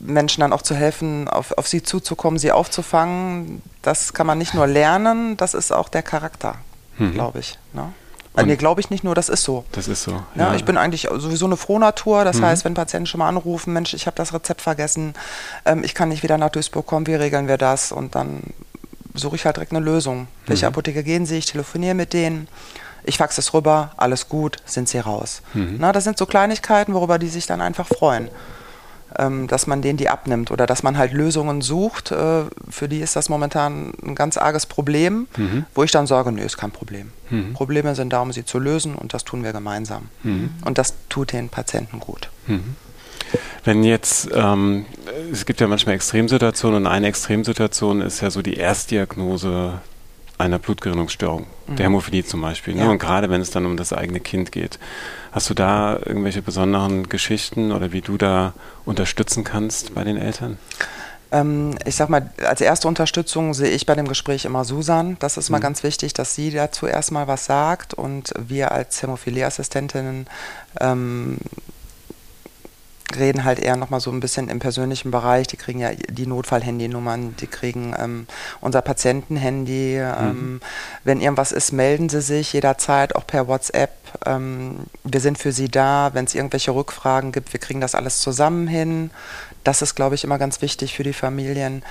Menschen 0.00 0.40
dann 0.40 0.52
auch 0.52 0.62
zu 0.62 0.74
helfen, 0.74 1.28
auf, 1.28 1.52
auf 1.52 1.66
sie 1.66 1.82
zuzukommen, 1.82 2.38
sie 2.38 2.52
aufzufangen, 2.52 3.62
das 3.82 4.12
kann 4.12 4.26
man 4.26 4.38
nicht 4.38 4.54
nur 4.54 4.66
lernen, 4.66 5.36
das 5.36 5.54
ist 5.54 5.72
auch 5.72 5.88
der 5.88 6.02
Charakter, 6.02 6.56
mhm. 6.98 7.14
glaube 7.14 7.40
ich. 7.40 7.58
Ne? 7.72 7.92
Äh, 8.36 8.44
nee, 8.44 8.56
glaube 8.56 8.80
ich 8.80 8.90
nicht 8.90 9.02
nur, 9.02 9.14
das 9.14 9.28
ist 9.28 9.42
so. 9.42 9.64
Das 9.72 9.88
ist 9.88 10.04
so. 10.04 10.12
Ja, 10.12 10.22
ja. 10.36 10.54
Ich 10.54 10.64
bin 10.64 10.76
eigentlich 10.76 11.08
sowieso 11.16 11.46
eine 11.46 11.56
Frohnatur. 11.56 12.24
Das 12.24 12.38
mhm. 12.38 12.44
heißt, 12.44 12.64
wenn 12.64 12.74
Patienten 12.74 13.06
schon 13.06 13.18
mal 13.18 13.28
anrufen, 13.28 13.72
Mensch, 13.72 13.94
ich 13.94 14.06
habe 14.06 14.16
das 14.16 14.32
Rezept 14.32 14.62
vergessen, 14.62 15.14
ähm, 15.64 15.82
ich 15.82 15.94
kann 15.94 16.08
nicht 16.08 16.22
wieder 16.22 16.38
nach 16.38 16.50
Duisburg 16.50 16.86
kommen, 16.86 17.06
wie 17.06 17.14
regeln 17.14 17.48
wir 17.48 17.58
das? 17.58 17.90
Und 17.90 18.14
dann 18.14 18.42
suche 19.18 19.36
ich 19.36 19.44
halt 19.44 19.56
direkt 19.56 19.72
eine 19.72 19.84
Lösung. 19.84 20.28
Welche 20.46 20.66
mhm. 20.66 20.72
Apotheke 20.72 21.02
gehen 21.02 21.26
Sie? 21.26 21.38
Ich 21.38 21.46
telefoniere 21.46 21.94
mit 21.94 22.12
denen. 22.12 22.48
Ich 23.04 23.18
faxe 23.18 23.40
es 23.40 23.54
rüber, 23.54 23.92
alles 23.96 24.28
gut, 24.28 24.56
sind 24.66 24.88
sie 24.88 24.98
raus. 24.98 25.40
Mhm. 25.54 25.76
Na, 25.78 25.92
das 25.92 26.04
sind 26.04 26.18
so 26.18 26.26
Kleinigkeiten, 26.26 26.92
worüber 26.94 27.18
die 27.18 27.28
sich 27.28 27.46
dann 27.46 27.60
einfach 27.60 27.86
freuen 27.86 28.28
ähm, 29.16 29.46
dass 29.46 29.66
man 29.66 29.82
denen 29.82 29.96
die 29.96 30.08
abnimmt 30.08 30.50
oder 30.50 30.66
dass 30.66 30.82
man 30.82 30.98
halt 30.98 31.12
Lösungen 31.12 31.60
sucht. 31.60 32.10
Äh, 32.10 32.44
für 32.68 32.88
die 32.88 33.00
ist 33.00 33.16
das 33.16 33.28
momentan 33.28 33.92
ein 34.02 34.14
ganz 34.14 34.36
arges 34.36 34.66
Problem, 34.66 35.28
mhm. 35.36 35.64
wo 35.74 35.84
ich 35.84 35.90
dann 35.90 36.06
sage, 36.06 36.32
nö, 36.32 36.42
ist 36.42 36.56
kein 36.56 36.70
Problem. 36.70 37.12
Mhm. 37.30 37.54
Probleme 37.54 37.94
sind 37.94 38.12
da, 38.12 38.20
um 38.20 38.32
sie 38.32 38.44
zu 38.44 38.58
lösen 38.58 38.94
und 38.94 39.14
das 39.14 39.24
tun 39.24 39.42
wir 39.44 39.52
gemeinsam. 39.52 40.08
Mhm. 40.22 40.50
Und 40.64 40.78
das 40.78 40.94
tut 41.08 41.32
den 41.32 41.48
Patienten 41.48 42.00
gut. 42.00 42.30
Wenn 43.64 43.84
jetzt, 43.84 44.28
ähm, 44.34 44.86
es 45.32 45.46
gibt 45.46 45.60
ja 45.60 45.66
manchmal 45.66 45.94
Extremsituationen 45.94 46.86
und 46.86 46.86
eine 46.86 47.06
Extremsituation 47.08 48.00
ist 48.00 48.20
ja 48.20 48.30
so 48.30 48.42
die 48.42 48.54
Erstdiagnose 48.54 49.80
einer 50.38 50.58
Blutgerinnungsstörung, 50.58 51.46
mhm. 51.66 51.76
der 51.76 51.86
Hämophilie 51.86 52.24
zum 52.24 52.40
Beispiel. 52.40 52.74
Ne? 52.74 52.82
Ja. 52.82 52.90
Und 52.90 52.98
gerade 52.98 53.28
wenn 53.28 53.40
es 53.40 53.50
dann 53.50 53.66
um 53.66 53.76
das 53.76 53.92
eigene 53.92 54.20
Kind 54.20 54.52
geht. 54.52 54.78
Hast 55.32 55.50
du 55.50 55.54
da 55.54 55.98
irgendwelche 56.04 56.42
besonderen 56.42 57.08
Geschichten 57.08 57.72
oder 57.72 57.92
wie 57.92 58.00
du 58.00 58.16
da 58.16 58.54
unterstützen 58.84 59.44
kannst 59.44 59.94
bei 59.94 60.04
den 60.04 60.16
Eltern? 60.16 60.58
Ähm, 61.30 61.74
ich 61.84 61.96
sag 61.96 62.08
mal, 62.08 62.30
als 62.46 62.60
erste 62.60 62.88
Unterstützung 62.88 63.52
sehe 63.52 63.70
ich 63.70 63.84
bei 63.84 63.94
dem 63.94 64.08
Gespräch 64.08 64.44
immer 64.44 64.64
Susan. 64.64 65.16
Das 65.18 65.36
ist 65.36 65.50
mal 65.50 65.58
mhm. 65.58 65.62
ganz 65.62 65.82
wichtig, 65.82 66.14
dass 66.14 66.34
sie 66.34 66.50
dazu 66.50 66.86
erstmal 66.86 67.26
was 67.26 67.44
sagt 67.44 67.94
und 67.94 68.32
wir 68.38 68.72
als 68.72 69.02
Hämophilieassistentinnen 69.02 70.26
ähm, 70.80 71.38
reden 73.16 73.44
halt 73.44 73.58
eher 73.58 73.76
nochmal 73.76 74.00
so 74.00 74.10
ein 74.10 74.20
bisschen 74.20 74.48
im 74.48 74.58
persönlichen 74.58 75.10
Bereich. 75.10 75.46
Die 75.46 75.56
kriegen 75.56 75.80
ja 75.80 75.90
die 75.92 76.26
Notfall-Handynummern, 76.26 77.36
die 77.36 77.46
kriegen 77.46 77.94
ähm, 77.98 78.26
unser 78.60 78.82
Patientenhandy. 78.82 79.96
Ähm, 79.96 80.28
mhm. 80.28 80.60
Wenn 81.04 81.20
irgendwas 81.20 81.52
ist, 81.52 81.72
melden 81.72 82.08
sie 82.08 82.20
sich 82.20 82.52
jederzeit, 82.52 83.14
auch 83.16 83.26
per 83.26 83.48
WhatsApp. 83.48 83.90
Ähm, 84.26 84.80
wir 85.04 85.20
sind 85.20 85.38
für 85.38 85.52
sie 85.52 85.68
da, 85.68 86.10
wenn 86.12 86.24
es 86.24 86.34
irgendwelche 86.34 86.74
Rückfragen 86.74 87.32
gibt. 87.32 87.52
Wir 87.52 87.60
kriegen 87.60 87.80
das 87.80 87.94
alles 87.94 88.20
zusammen 88.20 88.68
hin. 88.68 89.10
Das 89.64 89.82
ist, 89.82 89.94
glaube 89.94 90.14
ich, 90.14 90.24
immer 90.24 90.38
ganz 90.38 90.60
wichtig 90.62 90.94
für 90.94 91.02
die 91.02 91.12
Familien, 91.12 91.82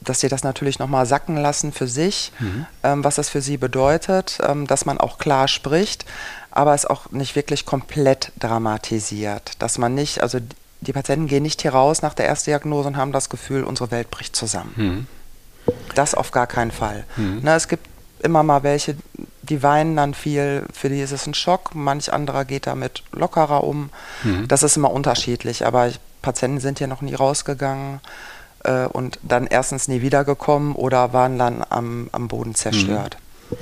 dass 0.00 0.20
sie 0.20 0.28
das 0.28 0.42
natürlich 0.42 0.78
nochmal 0.78 1.06
sacken 1.06 1.36
lassen 1.36 1.72
für 1.72 1.86
sich, 1.86 2.32
mhm. 2.38 2.66
ähm, 2.82 3.04
was 3.04 3.16
das 3.16 3.28
für 3.28 3.40
sie 3.40 3.56
bedeutet, 3.56 4.38
ähm, 4.46 4.66
dass 4.66 4.84
man 4.84 4.98
auch 4.98 5.18
klar 5.18 5.48
spricht, 5.48 6.04
aber 6.52 6.74
es 6.74 6.86
auch 6.86 7.10
nicht 7.10 7.34
wirklich 7.34 7.66
komplett 7.66 8.32
dramatisiert, 8.38 9.52
dass 9.58 9.78
man 9.78 9.94
nicht, 9.94 10.22
also 10.22 10.38
die 10.80 10.92
Patienten 10.92 11.26
gehen 11.26 11.42
nicht 11.42 11.62
hier 11.62 11.72
raus 11.72 12.02
nach 12.02 12.14
der 12.14 12.26
Erstdiagnose 12.26 12.88
und 12.88 12.96
haben 12.96 13.12
das 13.12 13.28
Gefühl, 13.28 13.64
unsere 13.64 13.90
Welt 13.90 14.10
bricht 14.10 14.36
zusammen. 14.36 14.72
Mhm. 14.76 15.06
Das 15.94 16.14
auf 16.14 16.30
gar 16.30 16.46
keinen 16.46 16.70
Fall. 16.72 17.04
Mhm. 17.16 17.40
Na, 17.42 17.56
es 17.56 17.68
gibt 17.68 17.88
immer 18.22 18.42
mal 18.42 18.62
welche, 18.62 18.96
die 19.42 19.62
weinen 19.62 19.96
dann 19.96 20.14
viel, 20.14 20.64
für 20.72 20.88
die 20.88 21.00
ist 21.00 21.12
es 21.12 21.26
ein 21.26 21.34
Schock, 21.34 21.74
manch 21.74 22.12
anderer 22.12 22.44
geht 22.44 22.66
damit 22.66 23.02
lockerer 23.12 23.64
um. 23.64 23.90
Mhm. 24.22 24.46
Das 24.48 24.62
ist 24.62 24.76
immer 24.76 24.90
unterschiedlich, 24.90 25.66
aber 25.66 25.90
Patienten 26.20 26.60
sind 26.60 26.78
hier 26.78 26.86
noch 26.86 27.00
nie 27.00 27.14
rausgegangen 27.14 28.00
äh, 28.64 28.86
und 28.86 29.18
dann 29.22 29.46
erstens 29.46 29.88
nie 29.88 30.02
wiedergekommen 30.02 30.74
oder 30.74 31.12
waren 31.12 31.38
dann 31.38 31.64
am, 31.68 32.08
am 32.12 32.28
Boden 32.28 32.54
zerstört. 32.54 33.16
Mhm. 33.50 33.56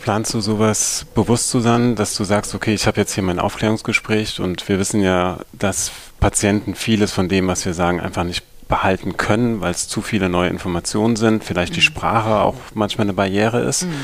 Planst 0.00 0.34
du 0.34 0.40
sowas 0.40 1.06
bewusst, 1.14 1.50
Susanne, 1.50 1.94
dass 1.94 2.16
du 2.16 2.24
sagst, 2.24 2.54
okay, 2.54 2.74
ich 2.74 2.86
habe 2.86 3.00
jetzt 3.00 3.14
hier 3.14 3.22
mein 3.22 3.38
Aufklärungsgespräch 3.38 4.40
und 4.40 4.68
wir 4.68 4.78
wissen 4.78 5.02
ja, 5.02 5.38
dass 5.52 5.90
Patienten 6.20 6.74
vieles 6.74 7.12
von 7.12 7.28
dem, 7.28 7.48
was 7.48 7.64
wir 7.66 7.74
sagen, 7.74 8.00
einfach 8.00 8.24
nicht 8.24 8.44
behalten 8.68 9.16
können, 9.16 9.60
weil 9.60 9.72
es 9.72 9.88
zu 9.88 10.00
viele 10.00 10.28
neue 10.28 10.48
Informationen 10.48 11.16
sind, 11.16 11.44
vielleicht 11.44 11.72
mhm. 11.72 11.76
die 11.76 11.82
Sprache 11.82 12.40
auch 12.40 12.56
manchmal 12.72 13.06
eine 13.06 13.12
Barriere 13.12 13.60
ist. 13.60 13.84
Mhm. 13.84 13.94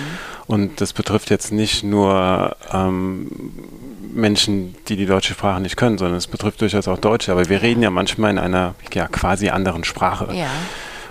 Und 0.47 0.81
das 0.81 0.93
betrifft 0.93 1.31
jetzt 1.31 1.53
nicht 1.53 1.85
nur 1.85 2.57
ähm, 2.73 3.31
Menschen, 4.13 4.75
die 4.89 4.97
die 4.97 5.07
deutsche 5.07 5.35
Sprache 5.35 5.61
nicht 5.61 5.77
können, 5.77 5.97
sondern 5.97 6.19
es 6.19 6.27
betrifft 6.27 6.61
durchaus 6.61 6.89
auch 6.89 6.99
Deutsche. 6.99 7.33
Aber 7.33 7.49
wir 7.49 7.63
reden 7.63 7.83
ja 7.83 7.91
manchmal 7.91 8.33
in 8.33 8.39
einer 8.39 8.75
ja, 8.93 9.07
quasi 9.07 9.49
anderen 9.51 9.85
Sprache. 9.85 10.35
Ja. 10.35 10.51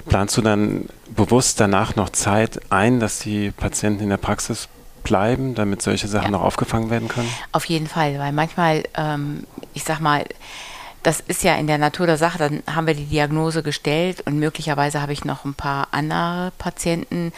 Planst 0.09 0.35
du 0.37 0.41
dann 0.41 0.89
bewusst 1.15 1.59
danach 1.59 1.95
noch 1.95 2.09
Zeit 2.09 2.59
ein, 2.71 2.99
dass 2.99 3.19
die 3.19 3.51
Patienten 3.51 4.03
in 4.03 4.09
der 4.09 4.17
Praxis 4.17 4.67
bleiben, 5.03 5.55
damit 5.55 5.81
solche 5.81 6.07
Sachen 6.07 6.25
ja. 6.25 6.31
noch 6.31 6.41
aufgefangen 6.41 6.89
werden 6.89 7.07
können? 7.07 7.29
Auf 7.51 7.65
jeden 7.65 7.87
Fall, 7.87 8.19
weil 8.19 8.31
manchmal, 8.31 8.83
ähm, 8.95 9.45
ich 9.73 9.83
sag 9.83 9.99
mal, 9.99 10.25
das 11.03 11.19
ist 11.21 11.43
ja 11.43 11.55
in 11.55 11.67
der 11.67 11.77
Natur 11.77 12.07
der 12.07 12.17
Sache, 12.17 12.37
dann 12.37 12.63
haben 12.67 12.87
wir 12.87 12.93
die 12.93 13.05
Diagnose 13.05 13.63
gestellt 13.63 14.21
und 14.25 14.37
möglicherweise 14.37 15.01
habe 15.01 15.13
ich 15.13 15.23
noch 15.23 15.45
ein 15.45 15.53
paar 15.53 15.87
andere 15.91 16.51
Patienten, 16.57 17.31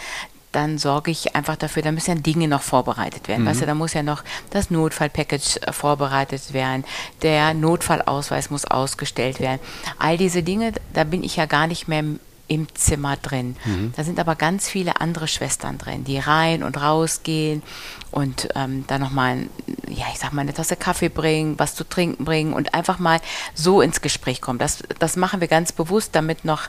dann 0.52 0.78
sorge 0.78 1.12
ich 1.12 1.36
einfach 1.36 1.56
dafür, 1.56 1.82
da 1.82 1.92
müssen 1.92 2.16
ja 2.16 2.22
Dinge 2.22 2.48
noch 2.48 2.62
vorbereitet 2.62 3.28
werden. 3.28 3.44
Mhm. 3.44 3.48
Weißt 3.48 3.62
du, 3.62 3.66
da 3.66 3.76
muss 3.76 3.94
ja 3.94 4.04
noch 4.04 4.24
das 4.50 4.70
Notfallpackage 4.70 5.62
äh, 5.62 5.72
vorbereitet 5.72 6.54
werden, 6.54 6.84
der 7.22 7.54
Notfallausweis 7.54 8.50
muss 8.50 8.66
ausgestellt 8.66 9.40
werden. 9.40 9.60
All 10.00 10.18
diese 10.18 10.44
Dinge, 10.44 10.74
da 10.94 11.04
bin 11.04 11.24
ich 11.24 11.36
ja 11.36 11.46
gar 11.46 11.68
nicht 11.68 11.88
mehr 11.88 12.04
im 12.52 12.68
Zimmer 12.76 13.16
drin. 13.16 13.56
Mhm. 13.64 13.94
Da 13.96 14.04
sind 14.04 14.20
aber 14.20 14.36
ganz 14.36 14.68
viele 14.68 15.00
andere 15.00 15.30
Schwestern 15.30 15.78
drin, 15.78 16.04
die 16.04 16.20
rein 16.20 16.64
und 16.64 16.76
raus 16.76 17.22
gehen 17.24 17.64
und 18.12 18.50
ähm, 18.56 18.84
dann 18.88 19.00
nochmal 19.00 19.48
ja, 19.88 20.06
ich 20.12 20.20
sag 20.20 20.34
mal, 20.34 20.42
eine 20.42 20.54
Tasse 20.54 20.76
Kaffee 20.76 21.08
bringen, 21.08 21.58
was 21.58 21.76
zu 21.76 21.88
trinken 21.88 22.26
bringen 22.26 22.52
und 22.52 22.74
einfach 22.74 23.00
mal 23.00 23.22
so 23.54 23.82
ins 23.82 24.02
Gespräch 24.02 24.42
kommen. 24.42 24.60
Das, 24.60 24.84
das 25.00 25.16
machen 25.16 25.40
wir 25.40 25.48
ganz 25.48 25.72
bewusst, 25.72 26.14
damit 26.14 26.44
noch 26.44 26.64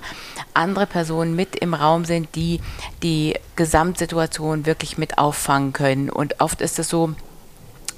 andere 0.54 0.86
Personen 0.86 1.34
mit 1.34 1.56
im 1.56 1.74
Raum 1.74 2.04
sind, 2.04 2.34
die 2.36 2.60
die 3.02 3.34
Gesamtsituation 3.56 4.66
wirklich 4.66 4.98
mit 4.98 5.18
auffangen 5.18 5.72
können. 5.72 6.10
Und 6.10 6.40
oft 6.40 6.60
ist 6.60 6.78
es 6.78 6.88
so, 6.88 7.14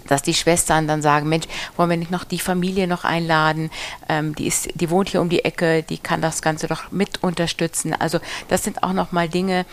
dass 0.08 0.23
die 0.23 0.34
Schwestern 0.34 0.87
dann 0.87 1.02
sagen, 1.02 1.28
Mensch, 1.28 1.46
wollen 1.76 1.90
wir 1.90 1.96
nicht 1.96 2.11
noch 2.11 2.25
die 2.25 2.38
Familie 2.38 2.87
noch 2.87 3.04
einladen? 3.04 3.70
Ähm, 4.08 4.34
die 4.34 4.46
ist, 4.46 4.68
die 4.75 4.90
wohnt 4.90 5.11
hier 5.11 5.20
um 5.20 5.28
die 5.28 5.44
Ecke, 5.44 5.82
die 5.82 5.99
kann 5.99 6.20
das 6.20 6.42
Ganze 6.42 6.66
doch 6.66 6.90
mit 6.90 7.23
unterstützen. 7.23 7.94
Also 7.94 8.18
das 8.49 8.64
sind 8.64 8.82
auch 8.82 8.92
noch 8.92 9.12
mal 9.12 9.28
Dinge, 9.28 9.66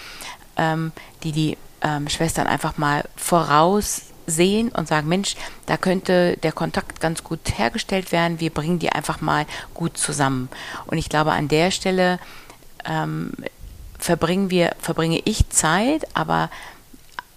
ähm, 0.57 0.91
die 1.23 1.31
die 1.31 1.57
ähm, 1.81 2.07
Schwestern 2.09 2.47
einfach 2.47 2.77
mal 2.77 3.03
voraussehen 3.15 4.69
und 4.69 4.87
sagen, 4.87 5.07
Mensch, 5.07 5.35
da 5.65 5.77
könnte 5.77 6.37
der 6.37 6.51
Kontakt 6.51 7.01
ganz 7.01 7.23
gut 7.23 7.39
hergestellt 7.57 8.11
werden. 8.11 8.39
Wir 8.39 8.51
bringen 8.51 8.79
die 8.79 8.91
einfach 8.91 9.21
mal 9.21 9.45
gut 9.73 9.97
zusammen. 9.97 10.49
Und 10.85 10.97
ich 10.97 11.09
glaube, 11.09 11.31
an 11.31 11.47
der 11.47 11.71
Stelle 11.71 12.19
ähm, 12.85 13.31
verbringen 13.97 14.49
wir, 14.49 14.75
verbringe 14.79 15.21
ich 15.25 15.49
Zeit, 15.49 16.07
aber 16.15 16.49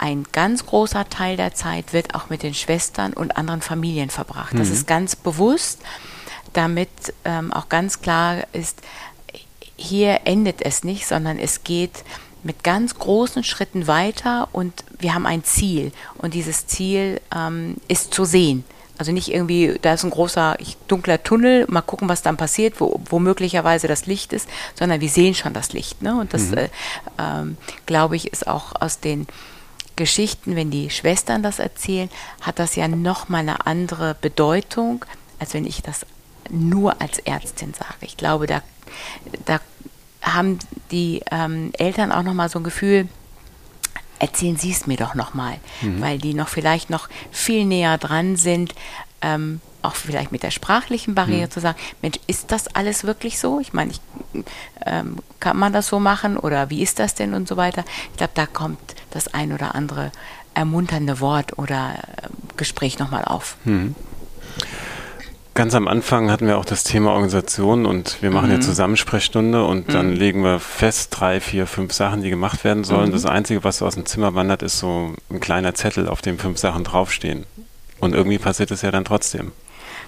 ein 0.05 0.27
ganz 0.33 0.67
großer 0.67 1.09
Teil 1.09 1.39
der 1.39 1.55
Zeit 1.55 1.95
wird 1.95 2.15
auch 2.15 2.29
mit 2.29 2.43
den 2.43 2.53
Schwestern 2.53 3.15
und 3.15 3.39
anderen 3.39 3.63
Familien 3.63 4.11
verbracht. 4.11 4.53
Das 4.53 4.69
mhm. 4.69 4.75
ist 4.75 4.87
ganz 4.87 5.17
bewusst, 5.17 5.81
damit 6.53 6.91
ähm, 7.25 7.51
auch 7.55 7.71
ganz 7.71 8.03
klar 8.03 8.45
ist, 8.53 8.83
hier 9.77 10.21
endet 10.25 10.61
es 10.61 10.85
nicht, 10.85 11.07
sondern 11.07 11.39
es 11.39 11.65
geht 11.65 12.05
mit 12.43 12.63
ganz 12.63 12.99
großen 12.99 13.45
Schritten 13.45 13.87
weiter 13.87 14.49
und 14.53 14.85
wir 14.99 15.15
haben 15.15 15.25
ein 15.25 15.43
Ziel. 15.43 15.91
Und 16.19 16.35
dieses 16.35 16.67
Ziel 16.67 17.19
ähm, 17.35 17.77
ist 17.89 18.13
zu 18.13 18.27
sehen. 18.27 18.65
Also 18.99 19.11
nicht 19.11 19.33
irgendwie, 19.33 19.79
da 19.81 19.95
ist 19.95 20.05
ein 20.05 20.11
großer, 20.11 20.59
dunkler 20.87 21.23
Tunnel, 21.23 21.65
mal 21.69 21.81
gucken, 21.81 22.11
was 22.11 22.21
dann 22.21 22.37
passiert, 22.37 22.79
wo, 22.79 23.01
wo 23.07 23.21
möglicherweise 23.21 23.89
das 23.89 24.05
Licht 24.05 24.35
ist, 24.35 24.51
sondern 24.79 25.01
wir 25.01 25.09
sehen 25.09 25.35
schon 25.35 25.55
das 25.55 25.73
Licht. 25.73 26.03
Ne? 26.03 26.15
Und 26.15 26.35
das, 26.35 26.51
mhm. 26.51 26.59
äh, 26.59 26.69
ähm, 27.19 27.57
glaube 27.87 28.17
ich, 28.17 28.31
ist 28.31 28.47
auch 28.47 28.79
aus 28.79 29.01
den 29.01 29.27
Geschichten, 29.97 30.57
wenn 30.57 30.71
die 30.71 30.91
Schwestern 30.91 31.43
das 31.43 31.59
erzählen, 31.59 32.11
hat 32.41 32.59
das 32.59 32.77
ja 32.77 32.89
nochmal 32.89 33.41
eine 33.41 33.67
andere 33.67 34.17
Bedeutung, 34.21 35.05
als 35.39 35.55
wenn 35.55 35.67
ich 35.67 35.83
das 35.83 36.07
nur 36.51 37.01
als 37.01 37.19
Ärztin 37.21 37.75
sage. 37.75 37.95
Ich 38.01 38.17
glaube, 38.17 38.47
da, 38.47 38.63
da 39.45 39.61
haben 40.23 40.59
die 40.91 41.23
ähm, 41.31 41.71
Eltern 41.79 42.13
auch 42.13 42.23
nochmal 42.23 42.49
so 42.49 42.59
ein 42.59 42.65
Gefühl, 42.65 43.09
erzählen 44.19 44.57
Sie 44.57 44.71
es 44.71 44.87
mir 44.87 44.97
doch 44.97 45.15
nochmal, 45.15 45.59
mhm. 45.83 46.01
weil 46.01 46.19
die 46.19 46.35
noch 46.35 46.49
vielleicht 46.49 46.91
noch 46.91 47.09
viel 47.31 47.65
näher 47.65 47.99
dran 47.99 48.37
sind, 48.37 48.75
ähm, 49.25 49.61
auch 49.83 49.95
vielleicht 49.95 50.33
mit 50.33 50.43
der 50.43 50.50
sprachlichen 50.50 51.14
Barriere 51.14 51.47
mhm. 51.47 51.50
zu 51.50 51.61
sagen, 51.61 51.78
Mensch, 52.02 52.19
ist 52.26 52.52
das 52.52 52.69
alles 52.75 53.04
wirklich 53.04 53.38
so? 53.38 53.61
Ich 53.61 53.73
meine, 53.73 53.90
ich, 53.93 54.00
ähm, 54.85 55.16
kann 55.40 55.57
man 55.57 55.73
das 55.73 55.88
so 55.88 55.99
machen 55.99 56.37
oder 56.37 56.71
wie 56.71 56.83
ist 56.83 56.99
das 56.99 57.14
denn 57.14 57.35
und 57.35 57.49
so 57.49 57.57
weiter? 57.57 57.85
Ich 58.12 58.19
glaube, 58.19 58.33
da 58.35 58.47
kommt 58.47 58.78
das 59.11 59.33
ein 59.33 59.52
oder 59.52 59.75
andere 59.75 60.12
ermunternde 60.54 61.21
Wort 61.21 61.59
oder 61.59 61.95
äh, 61.97 62.28
Gespräch 62.57 62.99
nochmal 62.99 63.25
auf. 63.25 63.57
Mhm. 63.64 63.95
Ganz 65.54 65.75
am 65.75 65.87
Anfang 65.87 66.33
hatten 66.33 66.49
wir 66.49 66.59
auch 66.59 66.64
das 66.64 66.83
Thema 66.83 67.12
Organisation 67.12 67.87
und 67.87 68.21
wir 68.23 68.31
machen 68.31 68.49
mhm. 68.49 68.57
ja 68.57 68.61
Zusammensprechstunde 68.61 69.64
und 69.64 69.88
mhm. 69.88 69.93
dann 69.93 70.12
legen 70.12 70.43
wir 70.43 70.59
fest 70.59 71.09
drei, 71.12 71.40
vier, 71.40 71.66
fünf 71.66 71.93
Sachen, 71.93 72.23
die 72.23 72.31
gemacht 72.31 72.64
werden 72.64 72.85
sollen. 72.85 73.09
Mhm. 73.09 73.12
Das 73.12 73.26
Einzige, 73.26 73.62
was 73.62 73.78
so 73.78 73.87
aus 73.87 73.95
dem 73.95 74.04
Zimmer 74.04 74.35
wandert, 74.35 74.62
ist 74.62 74.78
so 74.78 75.14
ein 75.31 75.40
kleiner 75.40 75.75
Zettel, 75.75 76.09
auf 76.09 76.23
dem 76.23 76.38
fünf 76.38 76.59
Sachen 76.59 76.83
draufstehen. 76.83 77.47
Und 78.05 78.15
irgendwie 78.15 78.39
passiert 78.39 78.71
es 78.71 78.83
ja 78.83 78.91
dann 78.91 79.05
trotzdem. 79.05 79.53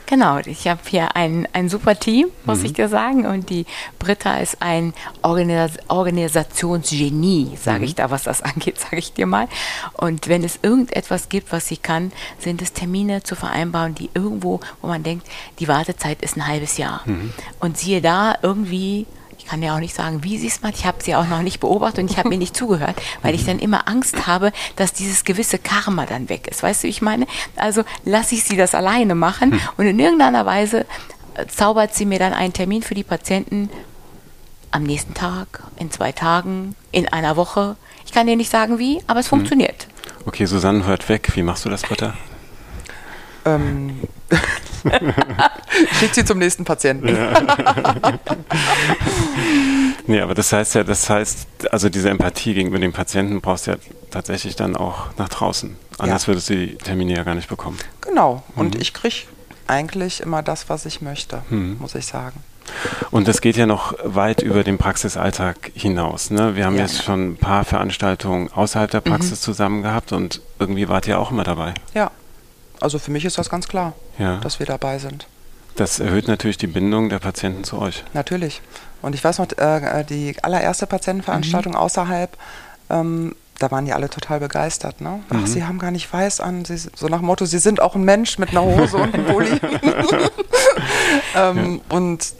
Genau, 0.04 0.38
ich 0.38 0.68
habe 0.68 0.80
hier 0.86 1.16
ein, 1.16 1.48
ein 1.52 1.68
super 1.68 1.98
Team, 1.98 2.28
muss 2.44 2.60
mhm. 2.60 2.66
ich 2.66 2.72
dir 2.74 2.88
sagen. 2.88 3.26
Und 3.26 3.50
die 3.50 3.66
Britta 3.98 4.38
ist 4.38 4.62
ein 4.62 4.94
Organis 5.22 5.72
Organisationsgenie, 5.88 7.56
sage 7.60 7.78
mhm. 7.78 7.84
ich 7.84 7.94
da, 7.96 8.10
was 8.10 8.22
das 8.22 8.42
angeht, 8.42 8.78
sage 8.78 8.98
ich 8.98 9.14
dir 9.14 9.26
mal. 9.26 9.48
Und 9.94 10.28
wenn 10.28 10.44
es 10.44 10.60
irgendetwas 10.62 11.28
gibt, 11.28 11.50
was 11.50 11.66
sie 11.66 11.76
kann, 11.76 12.12
sind 12.38 12.62
es 12.62 12.72
Termine 12.72 13.24
zu 13.24 13.34
vereinbaren, 13.34 13.96
die 13.96 14.10
irgendwo, 14.14 14.60
wo 14.80 14.86
man 14.86 15.02
denkt, 15.02 15.26
die 15.58 15.66
Wartezeit 15.66 16.22
ist 16.22 16.36
ein 16.36 16.46
halbes 16.46 16.76
Jahr. 16.76 17.02
Mhm. 17.06 17.32
Und 17.58 17.76
siehe 17.76 18.00
da, 18.00 18.36
irgendwie 18.42 19.06
ich 19.46 19.50
kann 19.50 19.62
ja 19.62 19.76
auch 19.76 19.80
nicht 19.80 19.94
sagen, 19.94 20.24
wie 20.24 20.38
sie 20.38 20.48
es 20.48 20.60
macht. 20.62 20.74
Ich 20.74 20.86
habe 20.86 21.00
sie 21.00 21.14
auch 21.14 21.28
noch 21.28 21.40
nicht 21.40 21.60
beobachtet 21.60 22.00
und 22.00 22.10
ich 22.10 22.18
habe 22.18 22.30
mir 22.30 22.36
nicht 22.36 22.56
zugehört, 22.56 22.96
weil 23.22 23.32
ich 23.32 23.44
dann 23.44 23.60
immer 23.60 23.86
Angst 23.86 24.26
habe, 24.26 24.50
dass 24.74 24.92
dieses 24.92 25.24
gewisse 25.24 25.56
Karma 25.56 26.04
dann 26.04 26.28
weg 26.28 26.48
ist. 26.48 26.64
Weißt 26.64 26.82
du, 26.82 26.88
ich 26.88 27.00
meine? 27.00 27.28
Also 27.54 27.84
lasse 28.04 28.34
ich 28.34 28.42
sie 28.42 28.56
das 28.56 28.74
alleine 28.74 29.14
machen 29.14 29.52
hm. 29.52 29.60
und 29.76 29.86
in 29.86 30.00
irgendeiner 30.00 30.46
Weise 30.46 30.84
äh, 31.34 31.46
zaubert 31.46 31.94
sie 31.94 32.06
mir 32.06 32.18
dann 32.18 32.32
einen 32.32 32.54
Termin 32.54 32.82
für 32.82 32.96
die 32.96 33.04
Patienten 33.04 33.70
am 34.72 34.82
nächsten 34.82 35.14
Tag, 35.14 35.62
in 35.76 35.92
zwei 35.92 36.10
Tagen, 36.10 36.74
in 36.90 37.06
einer 37.06 37.36
Woche. 37.36 37.76
Ich 38.04 38.10
kann 38.10 38.26
dir 38.26 38.34
nicht 38.34 38.50
sagen 38.50 38.80
wie, 38.80 39.00
aber 39.06 39.20
es 39.20 39.26
hm. 39.26 39.38
funktioniert. 39.38 39.86
Okay, 40.24 40.46
Susanne 40.46 40.86
hört 40.86 41.08
weg. 41.08 41.30
Wie 41.34 41.42
machst 41.44 41.64
du 41.64 41.68
das, 41.68 41.82
Britta? 41.82 42.14
Ähm, 43.44 44.00
Schickt 45.98 46.14
sie 46.14 46.24
zum 46.24 46.38
nächsten 46.38 46.64
Patienten. 46.64 47.08
Ja. 47.08 47.32
nee, 50.06 50.20
aber 50.20 50.34
das 50.34 50.52
heißt 50.52 50.74
ja, 50.74 50.84
das 50.84 51.08
heißt, 51.08 51.46
also 51.70 51.88
diese 51.88 52.10
Empathie 52.10 52.54
gegenüber 52.54 52.78
dem 52.78 52.92
Patienten 52.92 53.40
brauchst 53.40 53.66
du 53.66 53.72
ja 53.72 53.76
tatsächlich 54.10 54.56
dann 54.56 54.76
auch 54.76 55.08
nach 55.18 55.28
draußen. 55.28 55.76
Anders 55.98 56.22
ja. 56.22 56.28
würdest 56.28 56.50
du 56.50 56.56
die 56.56 56.76
Termine 56.76 57.16
ja 57.16 57.22
gar 57.22 57.34
nicht 57.34 57.48
bekommen. 57.48 57.78
Genau. 58.00 58.42
Und 58.54 58.74
mhm. 58.74 58.80
ich 58.80 58.92
kriege 58.92 59.26
eigentlich 59.66 60.20
immer 60.20 60.42
das, 60.42 60.68
was 60.68 60.86
ich 60.86 61.00
möchte, 61.00 61.42
mhm. 61.50 61.76
muss 61.80 61.94
ich 61.94 62.06
sagen. 62.06 62.42
Und 63.10 63.28
das 63.28 63.40
geht 63.40 63.56
ja 63.56 63.66
noch 63.66 63.94
weit 64.02 64.42
über 64.42 64.64
den 64.64 64.78
Praxisalltag 64.78 65.70
hinaus. 65.74 66.30
Ne? 66.30 66.56
Wir 66.56 66.66
haben 66.66 66.74
ja. 66.74 66.82
jetzt 66.82 67.04
schon 67.04 67.30
ein 67.30 67.36
paar 67.36 67.64
Veranstaltungen 67.64 68.52
außerhalb 68.52 68.90
der 68.90 69.00
Praxis 69.00 69.40
mhm. 69.40 69.44
zusammen 69.44 69.82
gehabt 69.82 70.12
und 70.12 70.40
irgendwie 70.58 70.88
wart 70.88 71.06
ihr 71.06 71.18
auch 71.18 71.30
immer 71.30 71.44
dabei. 71.44 71.74
Ja, 71.94 72.10
also 72.80 72.98
für 72.98 73.10
mich 73.10 73.24
ist 73.24 73.38
das 73.38 73.50
ganz 73.50 73.68
klar, 73.68 73.94
ja. 74.18 74.38
dass 74.38 74.58
wir 74.58 74.66
dabei 74.66 74.98
sind. 74.98 75.26
Das 75.76 76.00
erhöht 76.00 76.26
natürlich 76.26 76.56
die 76.56 76.66
Bindung 76.66 77.10
der 77.10 77.18
Patienten 77.18 77.64
zu 77.64 77.78
euch. 77.78 78.02
Natürlich. 78.14 78.62
Und 79.02 79.14
ich 79.14 79.22
weiß 79.22 79.38
noch, 79.38 79.46
äh, 79.58 80.04
die 80.04 80.34
allererste 80.42 80.86
Patientenveranstaltung 80.86 81.72
mhm. 81.72 81.78
außerhalb, 81.78 82.36
ähm, 82.88 83.36
da 83.58 83.70
waren 83.70 83.84
die 83.84 83.92
alle 83.92 84.08
total 84.08 84.40
begeistert. 84.40 85.00
Ne? 85.00 85.20
Ach, 85.28 85.34
mhm. 85.36 85.46
sie 85.46 85.64
haben 85.64 85.78
gar 85.78 85.90
nicht 85.90 86.10
weiß 86.10 86.40
an. 86.40 86.64
Sie, 86.64 86.76
so 86.76 87.08
nach 87.08 87.18
dem 87.18 87.26
Motto, 87.26 87.44
sie 87.44 87.58
sind 87.58 87.80
auch 87.80 87.94
ein 87.94 88.04
Mensch 88.04 88.38
mit 88.38 88.50
einer 88.50 88.62
Hose 88.62 88.96
und 88.96 89.14
einem 89.14 89.26
Pulli. 89.26 89.50
ähm, 91.34 91.80
ja. 91.90 91.96
Und 91.96 92.32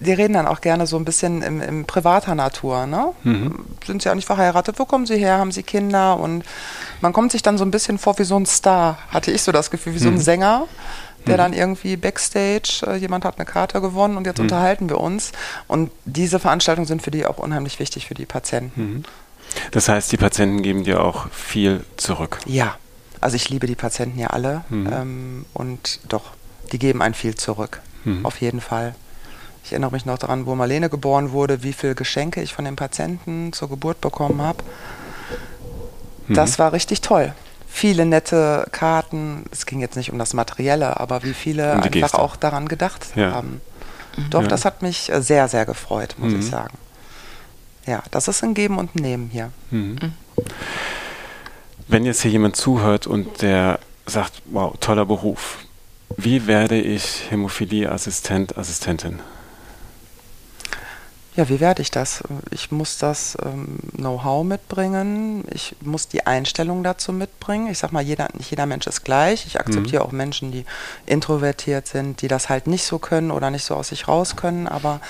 die 0.00 0.12
reden 0.12 0.32
dann 0.32 0.46
auch 0.46 0.60
gerne 0.60 0.86
so 0.86 0.96
ein 0.96 1.04
bisschen 1.04 1.42
im, 1.42 1.60
im 1.60 1.84
privater 1.84 2.34
Natur. 2.34 2.86
Ne? 2.86 3.12
Mhm. 3.22 3.64
Sind 3.86 4.02
sie 4.02 4.10
auch 4.10 4.14
nicht 4.14 4.26
verheiratet? 4.26 4.78
Wo 4.78 4.84
kommen 4.84 5.06
sie 5.06 5.18
her? 5.18 5.38
Haben 5.38 5.52
sie 5.52 5.62
Kinder? 5.62 6.18
Und 6.18 6.44
man 7.00 7.12
kommt 7.12 7.32
sich 7.32 7.42
dann 7.42 7.58
so 7.58 7.64
ein 7.64 7.70
bisschen 7.70 7.98
vor 7.98 8.18
wie 8.18 8.24
so 8.24 8.36
ein 8.36 8.46
Star, 8.46 8.98
hatte 9.10 9.30
ich 9.30 9.42
so 9.42 9.52
das 9.52 9.70
Gefühl, 9.70 9.94
wie 9.94 9.98
so 9.98 10.08
ein 10.08 10.14
mhm. 10.14 10.20
Sänger, 10.20 10.66
der 11.26 11.34
mhm. 11.34 11.38
dann 11.38 11.52
irgendwie 11.52 11.96
backstage, 11.96 12.82
äh, 12.86 12.96
jemand 12.96 13.24
hat 13.24 13.38
eine 13.38 13.44
Karte 13.44 13.80
gewonnen 13.80 14.16
und 14.16 14.26
jetzt 14.26 14.38
mhm. 14.38 14.44
unterhalten 14.44 14.88
wir 14.88 14.98
uns. 14.98 15.32
Und 15.68 15.90
diese 16.04 16.38
Veranstaltungen 16.38 16.86
sind 16.86 17.02
für 17.02 17.10
die 17.10 17.26
auch 17.26 17.38
unheimlich 17.38 17.78
wichtig 17.78 18.06
für 18.06 18.14
die 18.14 18.26
Patienten. 18.26 18.80
Mhm. 18.80 19.04
Das 19.72 19.88
heißt, 19.88 20.10
die 20.12 20.16
Patienten 20.16 20.62
geben 20.62 20.84
dir 20.84 21.02
auch 21.02 21.28
viel 21.30 21.84
zurück. 21.96 22.38
Ja, 22.46 22.76
also 23.20 23.36
ich 23.36 23.50
liebe 23.50 23.66
die 23.66 23.74
Patienten 23.74 24.18
ja 24.18 24.28
alle 24.28 24.64
mhm. 24.70 24.90
ähm, 24.92 25.46
und 25.52 26.00
doch, 26.08 26.32
die 26.72 26.78
geben 26.78 27.02
ein 27.02 27.14
viel 27.14 27.34
zurück. 27.34 27.80
Mhm. 28.04 28.24
Auf 28.24 28.40
jeden 28.40 28.60
Fall. 28.60 28.94
Ich 29.64 29.72
erinnere 29.72 29.92
mich 29.92 30.06
noch 30.06 30.18
daran, 30.18 30.46
wo 30.46 30.54
Marlene 30.54 30.88
geboren 30.88 31.32
wurde, 31.32 31.62
wie 31.62 31.72
viele 31.72 31.94
Geschenke 31.94 32.42
ich 32.42 32.54
von 32.54 32.64
den 32.64 32.76
Patienten 32.76 33.52
zur 33.52 33.68
Geburt 33.68 34.00
bekommen 34.00 34.40
habe. 34.40 34.64
Das 36.28 36.58
mhm. 36.58 36.62
war 36.62 36.72
richtig 36.72 37.00
toll. 37.00 37.32
Viele 37.68 38.04
nette 38.04 38.66
Karten. 38.72 39.44
Es 39.52 39.66
ging 39.66 39.80
jetzt 39.80 39.96
nicht 39.96 40.10
um 40.10 40.18
das 40.18 40.34
Materielle, 40.34 40.98
aber 40.98 41.22
wie 41.22 41.34
viele 41.34 41.74
einfach 41.74 41.90
Geste. 41.90 42.18
auch 42.18 42.36
daran 42.36 42.68
gedacht 42.68 43.06
ja. 43.14 43.32
haben. 43.32 43.60
Mhm. 44.16 44.30
Doch, 44.30 44.42
ja. 44.42 44.48
das 44.48 44.64
hat 44.64 44.82
mich 44.82 45.10
äh, 45.10 45.22
sehr, 45.22 45.48
sehr 45.48 45.66
gefreut, 45.66 46.16
muss 46.18 46.32
mhm. 46.32 46.40
ich 46.40 46.46
sagen. 46.46 46.76
Ja, 47.86 48.02
das 48.10 48.28
ist 48.28 48.42
ein 48.42 48.54
Geben 48.54 48.78
und 48.78 48.94
ein 48.94 49.02
Nehmen 49.02 49.30
hier. 49.30 49.50
Mhm. 49.70 49.98
mhm. 50.00 50.12
Wenn 51.88 52.04
jetzt 52.04 52.22
hier 52.22 52.30
jemand 52.30 52.54
zuhört 52.54 53.08
und 53.08 53.42
der 53.42 53.80
sagt, 54.06 54.42
wow, 54.46 54.76
toller 54.78 55.04
Beruf, 55.04 55.58
wie 56.16 56.46
werde 56.46 56.80
ich 56.80 57.24
Hämophilie-Assistent, 57.30 58.56
Assistentin? 58.56 59.18
Ja, 61.36 61.48
wie 61.48 61.60
werde 61.60 61.80
ich 61.80 61.92
das? 61.92 62.24
Ich 62.50 62.72
muss 62.72 62.98
das 62.98 63.38
ähm, 63.44 63.78
Know-how 63.96 64.44
mitbringen, 64.44 65.44
ich 65.52 65.76
muss 65.80 66.08
die 66.08 66.26
Einstellung 66.26 66.82
dazu 66.82 67.12
mitbringen. 67.12 67.68
Ich 67.70 67.78
sage 67.78 67.92
mal, 67.94 68.02
jeder, 68.02 68.28
nicht 68.36 68.50
jeder 68.50 68.66
Mensch 68.66 68.86
ist 68.88 69.04
gleich. 69.04 69.46
Ich 69.46 69.60
akzeptiere 69.60 70.02
mhm. 70.02 70.08
auch 70.08 70.12
Menschen, 70.12 70.50
die 70.50 70.64
introvertiert 71.06 71.86
sind, 71.86 72.20
die 72.22 72.28
das 72.28 72.48
halt 72.48 72.66
nicht 72.66 72.84
so 72.84 72.98
können 72.98 73.30
oder 73.30 73.50
nicht 73.50 73.64
so 73.64 73.76
aus 73.76 73.88
sich 73.88 74.08
raus 74.08 74.34
können, 74.34 74.66
aber 74.66 75.00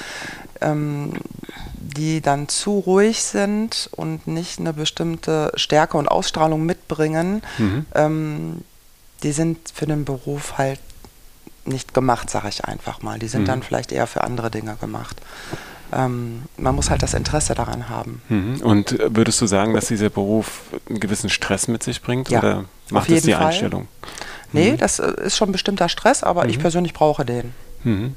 ähm, 0.60 1.14
die 1.74 2.20
dann 2.20 2.48
zu 2.48 2.78
ruhig 2.78 3.22
sind 3.22 3.88
und 3.92 4.26
nicht 4.26 4.58
eine 4.60 4.74
bestimmte 4.74 5.50
Stärke 5.54 5.96
und 5.96 6.06
Ausstrahlung 6.06 6.66
mitbringen, 6.66 7.42
mhm. 7.56 7.86
ähm, 7.94 8.64
die 9.22 9.32
sind 9.32 9.58
für 9.74 9.86
den 9.86 10.04
Beruf 10.04 10.58
halt 10.58 10.80
nicht 11.64 11.94
gemacht, 11.94 12.30
sage 12.30 12.48
ich 12.48 12.64
einfach 12.64 13.02
mal. 13.02 13.18
Die 13.18 13.28
sind 13.28 13.42
Mhm. 13.42 13.46
dann 13.46 13.62
vielleicht 13.62 13.92
eher 13.92 14.06
für 14.06 14.22
andere 14.22 14.50
Dinge 14.50 14.76
gemacht. 14.80 15.16
Ähm, 15.92 16.42
man 16.56 16.74
muss 16.74 16.90
halt 16.90 17.02
das 17.02 17.14
Interesse 17.14 17.54
daran 17.54 17.88
haben. 17.88 18.22
Mhm. 18.28 18.60
Und 18.62 18.98
würdest 19.14 19.40
du 19.40 19.46
sagen, 19.46 19.74
dass 19.74 19.86
dieser 19.88 20.08
Beruf 20.10 20.60
einen 20.88 21.00
gewissen 21.00 21.30
Stress 21.30 21.68
mit 21.68 21.82
sich 21.82 22.00
bringt? 22.02 22.28
Ja, 22.30 22.38
oder 22.40 22.64
macht 22.90 23.10
es 23.10 23.22
die 23.24 23.32
Fall. 23.32 23.46
Einstellung? 23.46 23.88
Nee, 24.52 24.72
Mhm. 24.72 24.78
das 24.78 24.98
äh, 24.98 25.12
ist 25.24 25.36
schon 25.36 25.52
bestimmter 25.52 25.88
Stress, 25.88 26.22
aber 26.22 26.46
ich 26.48 26.58
Mhm. 26.58 26.62
persönlich 26.62 26.92
brauche 26.94 27.24
den. 27.24 27.52
Mhm. 27.84 28.14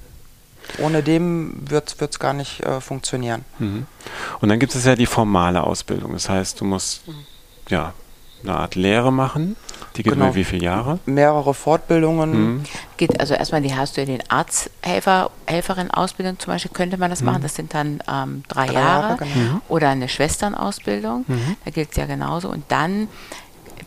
Ohne 0.79 1.03
dem 1.03 1.55
wird 1.69 1.95
es 1.99 2.19
gar 2.19 2.33
nicht 2.33 2.61
äh, 2.61 2.79
funktionieren. 2.79 3.43
Mhm. 3.59 3.85
Und 4.39 4.49
dann 4.49 4.59
gibt 4.59 4.73
es 4.75 4.85
ja 4.85 4.95
die 4.95 5.05
formale 5.05 5.61
Ausbildung. 5.63 6.13
Das 6.13 6.29
heißt, 6.29 6.61
du 6.61 6.65
musst 6.65 7.01
ja 7.69 7.93
eine 8.43 8.55
Art 8.55 8.75
Lehre 8.75 9.11
machen. 9.11 9.55
Die 9.95 10.03
geht 10.03 10.13
Genau. 10.13 10.25
über 10.27 10.35
wie 10.35 10.43
viele 10.43 10.63
Jahre? 10.63 10.99
Mehrere 11.05 11.53
Fortbildungen. 11.53 12.63
Mhm. 12.93 12.97
Geht 12.97 13.19
also 13.19 13.33
erstmal, 13.33 13.62
die 13.62 13.75
hast 13.75 13.97
du 13.97 14.01
in 14.01 14.07
den 14.07 14.29
Arzthelfer, 14.29 15.31
Helferin-Ausbildung 15.47 16.39
zum 16.39 16.53
Beispiel, 16.53 16.71
könnte 16.71 16.97
man 16.97 17.09
das 17.09 17.21
machen. 17.21 17.41
Das 17.41 17.55
sind 17.55 17.73
dann 17.73 18.01
ähm, 18.12 18.43
drei, 18.47 18.67
Drei 18.67 18.73
Jahre. 18.73 19.03
Jahre, 19.09 19.17
genau. 19.17 19.62
Oder 19.69 19.89
eine 19.89 20.07
Schwesternausbildung. 20.09 21.25
Da 21.65 21.71
gilt 21.71 21.91
es 21.91 21.97
ja 21.97 22.05
genauso. 22.05 22.50
Und 22.50 22.65
dann 22.69 23.07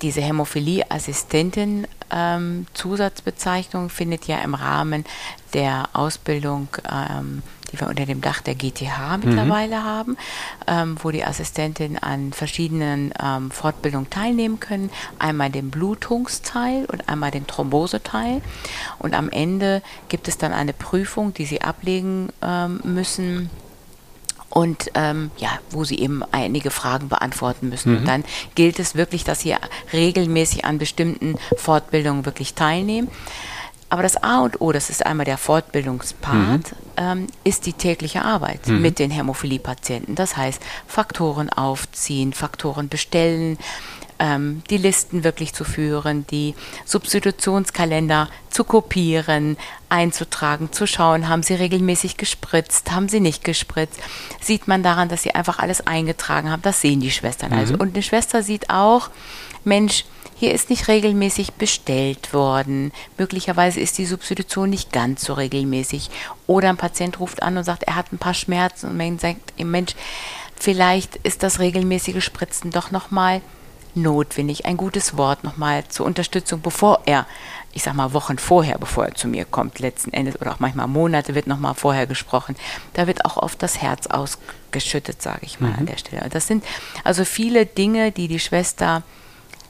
diese 0.03 0.21
Hämophilie-Assistentin 0.21 1.87
ähm, 2.11 2.67
Zusatzbezeichnung 2.75 3.91
findet 3.91 4.27
ja 4.27 4.39
im 4.39 4.55
Rahmen 4.55 5.05
der 5.55 5.89
Ausbildung, 5.93 6.69
ähm, 6.91 7.43
die 7.73 7.81
wir 7.81 7.89
unter 7.89 8.07
dem 8.07 8.21
Dach 8.21 8.41
der 8.41 8.55
GTH 8.55 9.19
mittlerweile 9.25 9.83
haben, 9.83 10.17
ähm, 10.67 10.97
wo 11.03 11.11
die 11.11 11.25
Assistentin 11.25 11.99
an 11.99 12.33
verschiedenen 12.33 13.13
ähm, 13.23 13.51
Fortbildungen 13.51 14.11
teilnehmen 14.11 14.61
können. 14.61 14.91
Einmal 15.19 15.51
den 15.51 15.71
Blutungsteil 15.71 16.85
und 16.87 17.09
einmal 17.09 17.31
den 17.31 17.47
Thromboseteil. 17.47 18.41
Und 18.99 19.15
am 19.15 19.29
Ende 19.31 19.83
gibt 20.09 20.29
es 20.29 20.39
dann 20.39 20.53
eine 20.53 20.73
Prüfung, 20.73 21.35
die 21.35 21.47
sie 21.47 21.63
ablegen 21.63 22.29
ähm, 22.43 22.81
müssen 22.85 23.51
und 24.57 24.91
ähm, 24.95 25.31
ja, 25.37 25.51
wo 25.69 25.85
sie 25.85 25.99
eben 25.99 26.23
einige 26.33 26.71
Fragen 26.71 27.11
beantworten 27.11 27.69
müssen. 27.69 27.95
Und 27.99 28.09
dann 28.09 28.25
gilt 28.55 28.79
es 28.79 28.95
wirklich, 28.95 29.23
dass 29.23 29.41
sie 29.41 29.55
regelmäßig 29.93 30.65
an 30.65 30.79
bestimmten 30.79 31.35
Fortbildungen 31.59 32.25
wirklich 32.25 32.55
teilnehmen. 32.55 33.09
Aber 33.91 34.03
das 34.03 34.17
A 34.17 34.39
und 34.41 34.63
O, 34.63 34.73
das 34.73 34.89
ist 34.89 35.05
einmal 35.05 35.27
der 35.27 35.37
Fortbildungspart, 35.37 36.75
ähm, 36.97 37.27
ist 37.45 37.67
die 37.67 37.75
tägliche 37.75 38.23
Arbeit 38.23 38.67
mit 38.67 38.99
den 38.99 39.11
Hämophilie-Patienten. 39.11 40.15
Das 40.15 40.39
heißt, 40.39 40.63
Faktoren 40.87 41.51
aufziehen, 41.51 42.33
Faktoren 42.33 42.89
bestellen, 42.89 43.59
ähm, 44.19 44.63
die 44.71 44.79
Listen 44.79 45.25
wirklich 45.25 45.53
zu 45.53 45.65
führen, 45.65 46.27
die 46.27 46.55
Substitutionskalender 46.85 48.29
zu 48.51 48.65
kopieren, 48.65 49.57
einzutragen, 49.89 50.73
zu 50.73 50.87
schauen, 50.87 51.29
haben 51.29 51.43
sie 51.43 51.55
regelmäßig 51.55 52.17
gespritzt, 52.17 52.91
haben 52.91 53.09
sie 53.09 53.21
nicht 53.21 53.45
gespritzt. 53.45 54.01
Sieht 54.41 54.69
man 54.69 54.83
daran, 54.83 55.09
dass 55.09 55.23
sie 55.23 55.35
einfach 55.35 55.59
alles 55.59 55.87
eingetragen 55.87 56.51
haben, 56.51 56.63
das 56.63 56.81
sehen 56.81 57.01
die 57.01 57.11
Schwestern. 57.11 57.53
Also, 57.53 57.75
und 57.75 57.95
eine 57.95 58.03
Schwester 58.03 58.43
sieht 58.43 58.71
auch, 58.71 59.11
Mensch, 59.65 60.05
hier 60.39 60.53
ist 60.53 60.69
nicht 60.69 60.89
regelmäßig 60.89 61.55
bestellt 61.55 62.35
worden. 62.35 62.93
Möglicherweise 63.17 63.81
ist 63.81 63.97
die 63.97 64.05
Substitution 64.05 64.69
nicht 64.69 64.93
ganz 64.93 65.25
so 65.25 65.33
regelmäßig. 65.33 66.11
Oder 66.47 66.69
ein 66.69 66.77
Patient 66.77 67.19
ruft 67.21 67.43
an 67.43 67.57
und 67.57 67.65
sagt, 67.65 67.85
er 67.85 67.97
hat 67.97 68.13
ein 68.13 68.19
paar 68.19 68.35
Schmerzen 68.35 68.91
und 68.91 68.99
man 68.99 69.19
sagt, 69.19 69.55
ihm, 69.57 69.71
Mensch, 69.71 69.95
vielleicht 70.55 71.17
ist 71.17 71.43
das 71.43 71.59
regelmäßige 71.59 72.23
Spritzen 72.23 72.71
doch 72.71 72.91
nochmal 72.91 73.41
notwendig. 73.97 74.67
Ein 74.67 74.77
gutes 74.77 75.17
Wort 75.17 75.45
nochmal 75.45 75.89
zur 75.89 76.07
Unterstützung, 76.07 76.61
bevor 76.61 77.01
er, 77.07 77.27
ich 77.73 77.83
sag 77.83 77.95
mal 77.95 78.13
Wochen 78.13 78.39
vorher, 78.39 78.79
bevor 78.79 79.07
er 79.07 79.15
zu 79.15 79.29
mir 79.29 79.45
kommt, 79.45 79.79
letzten 79.79 80.13
Endes, 80.13 80.41
oder 80.41 80.53
auch 80.53 80.61
manchmal 80.61 80.87
Monate 80.87 81.35
wird 81.35 81.47
nochmal 81.47 81.75
vorher 81.75 82.07
gesprochen. 82.07 82.57
Da 82.93 83.07
wird 83.07 83.25
auch 83.25 83.37
oft 83.37 83.63
das 83.63 83.81
Herz 83.83 84.07
ausgeschüttet, 84.07 85.23
sage 85.23 85.41
ich 85.43 85.61
mal 85.61 85.75
an 85.77 85.87
der 85.87 85.97
Stelle. 85.97 86.29
Das 86.29 86.47
sind 86.47 86.65
also 87.05 87.25
viele 87.25 87.67
Dinge, 87.67 88.13
die 88.13 88.29
die 88.29 88.41
Schwester 88.41 89.03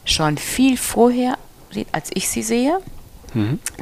schon 0.05 0.39
viel 0.39 0.77
vorher 0.77 1.39
sieht, 1.71 1.89
als 1.93 2.11
ich 2.15 2.29
sie 2.29 2.43
sehe. 2.43 2.81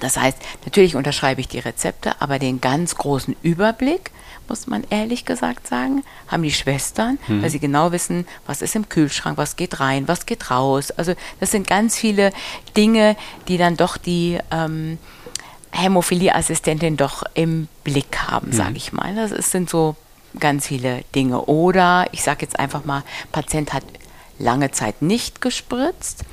Das 0.01 0.17
heißt, 0.17 0.39
natürlich 0.65 0.97
unterschreibe 0.97 1.41
ich 1.41 1.49
die 1.49 1.61
Rezepte, 1.61 2.21
aber 2.21 2.39
den 2.39 2.61
ganz 2.61 2.97
großen 2.97 3.37
Überblick, 3.43 4.11
muss 4.49 4.67
man 4.67 4.85
ehrlich 4.91 5.25
gesagt 5.25 5.67
sagen, 5.67 6.05
haben 6.29 6.43
die 6.43 6.53
Schwestern, 6.53 7.19
weil 7.29 7.51
sie 7.51 7.59
genau 7.61 7.93
wissen, 7.93 8.27
was 8.47 8.63
ist 8.63 8.77
im 8.77 8.89
Kühlschrank, 8.89 9.39
was 9.39 9.57
geht 9.57 9.81
rein, 9.81 10.09
was 10.09 10.27
geht 10.27 10.51
raus. 10.51 10.91
Also 10.93 11.15
das 11.41 11.51
sind 11.51 11.67
ganz 11.67 11.97
viele 11.97 12.33
Dinge, 12.77 13.17
die 13.49 13.59
dann 13.59 13.77
doch 13.77 13.97
die 13.97 14.39
ähm, 14.51 14.99
Hämophilie-Assistentin 15.73 16.97
doch 16.97 17.25
im 17.35 17.69
Blick 17.83 18.19
haben, 18.29 18.53
sage 18.53 18.77
ich 18.77 18.93
mal. 18.93 19.15
Das 19.15 19.33
ist, 19.33 19.51
sind 19.51 19.69
so 19.69 19.97
ganz 20.39 20.67
viele 20.67 21.03
Dinge. 21.15 21.43
Oder 21.43 22.07
ich 22.13 22.23
sage 22.23 22.43
jetzt 22.43 22.59
einfach 22.59 22.85
mal, 22.85 23.03
Patient 23.33 23.73
hat 23.73 23.85
lange 24.39 24.71
Zeit 24.71 25.03
nicht 25.03 25.41
gespritzt. 25.41 26.25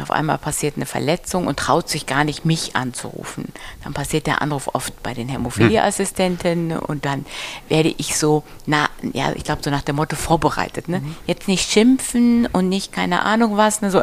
Auf 0.00 0.10
einmal 0.10 0.38
passiert 0.38 0.76
eine 0.76 0.86
Verletzung 0.86 1.46
und 1.46 1.58
traut 1.58 1.88
sich 1.88 2.06
gar 2.06 2.24
nicht, 2.24 2.44
mich 2.44 2.76
anzurufen. 2.76 3.52
Dann 3.84 3.92
passiert 3.92 4.26
der 4.26 4.42
Anruf 4.42 4.68
oft 4.74 5.02
bei 5.02 5.14
den 5.14 5.28
Hämophilie-Assistentinnen 5.28 6.78
und 6.78 7.04
dann 7.04 7.26
werde 7.68 7.94
ich 7.98 8.16
so, 8.16 8.42
na, 8.66 8.88
ja, 9.12 9.32
ich 9.34 9.44
glaube 9.44 9.62
so 9.62 9.70
nach 9.70 9.82
dem 9.82 9.96
Motto 9.96 10.16
vorbereitet. 10.16 10.88
Ne? 10.88 11.02
Jetzt 11.26 11.48
nicht 11.48 11.70
schimpfen 11.70 12.46
und 12.46 12.68
nicht 12.68 12.92
keine 12.92 13.22
Ahnung 13.22 13.56
was, 13.56 13.82
ne? 13.82 13.90
so 13.90 14.02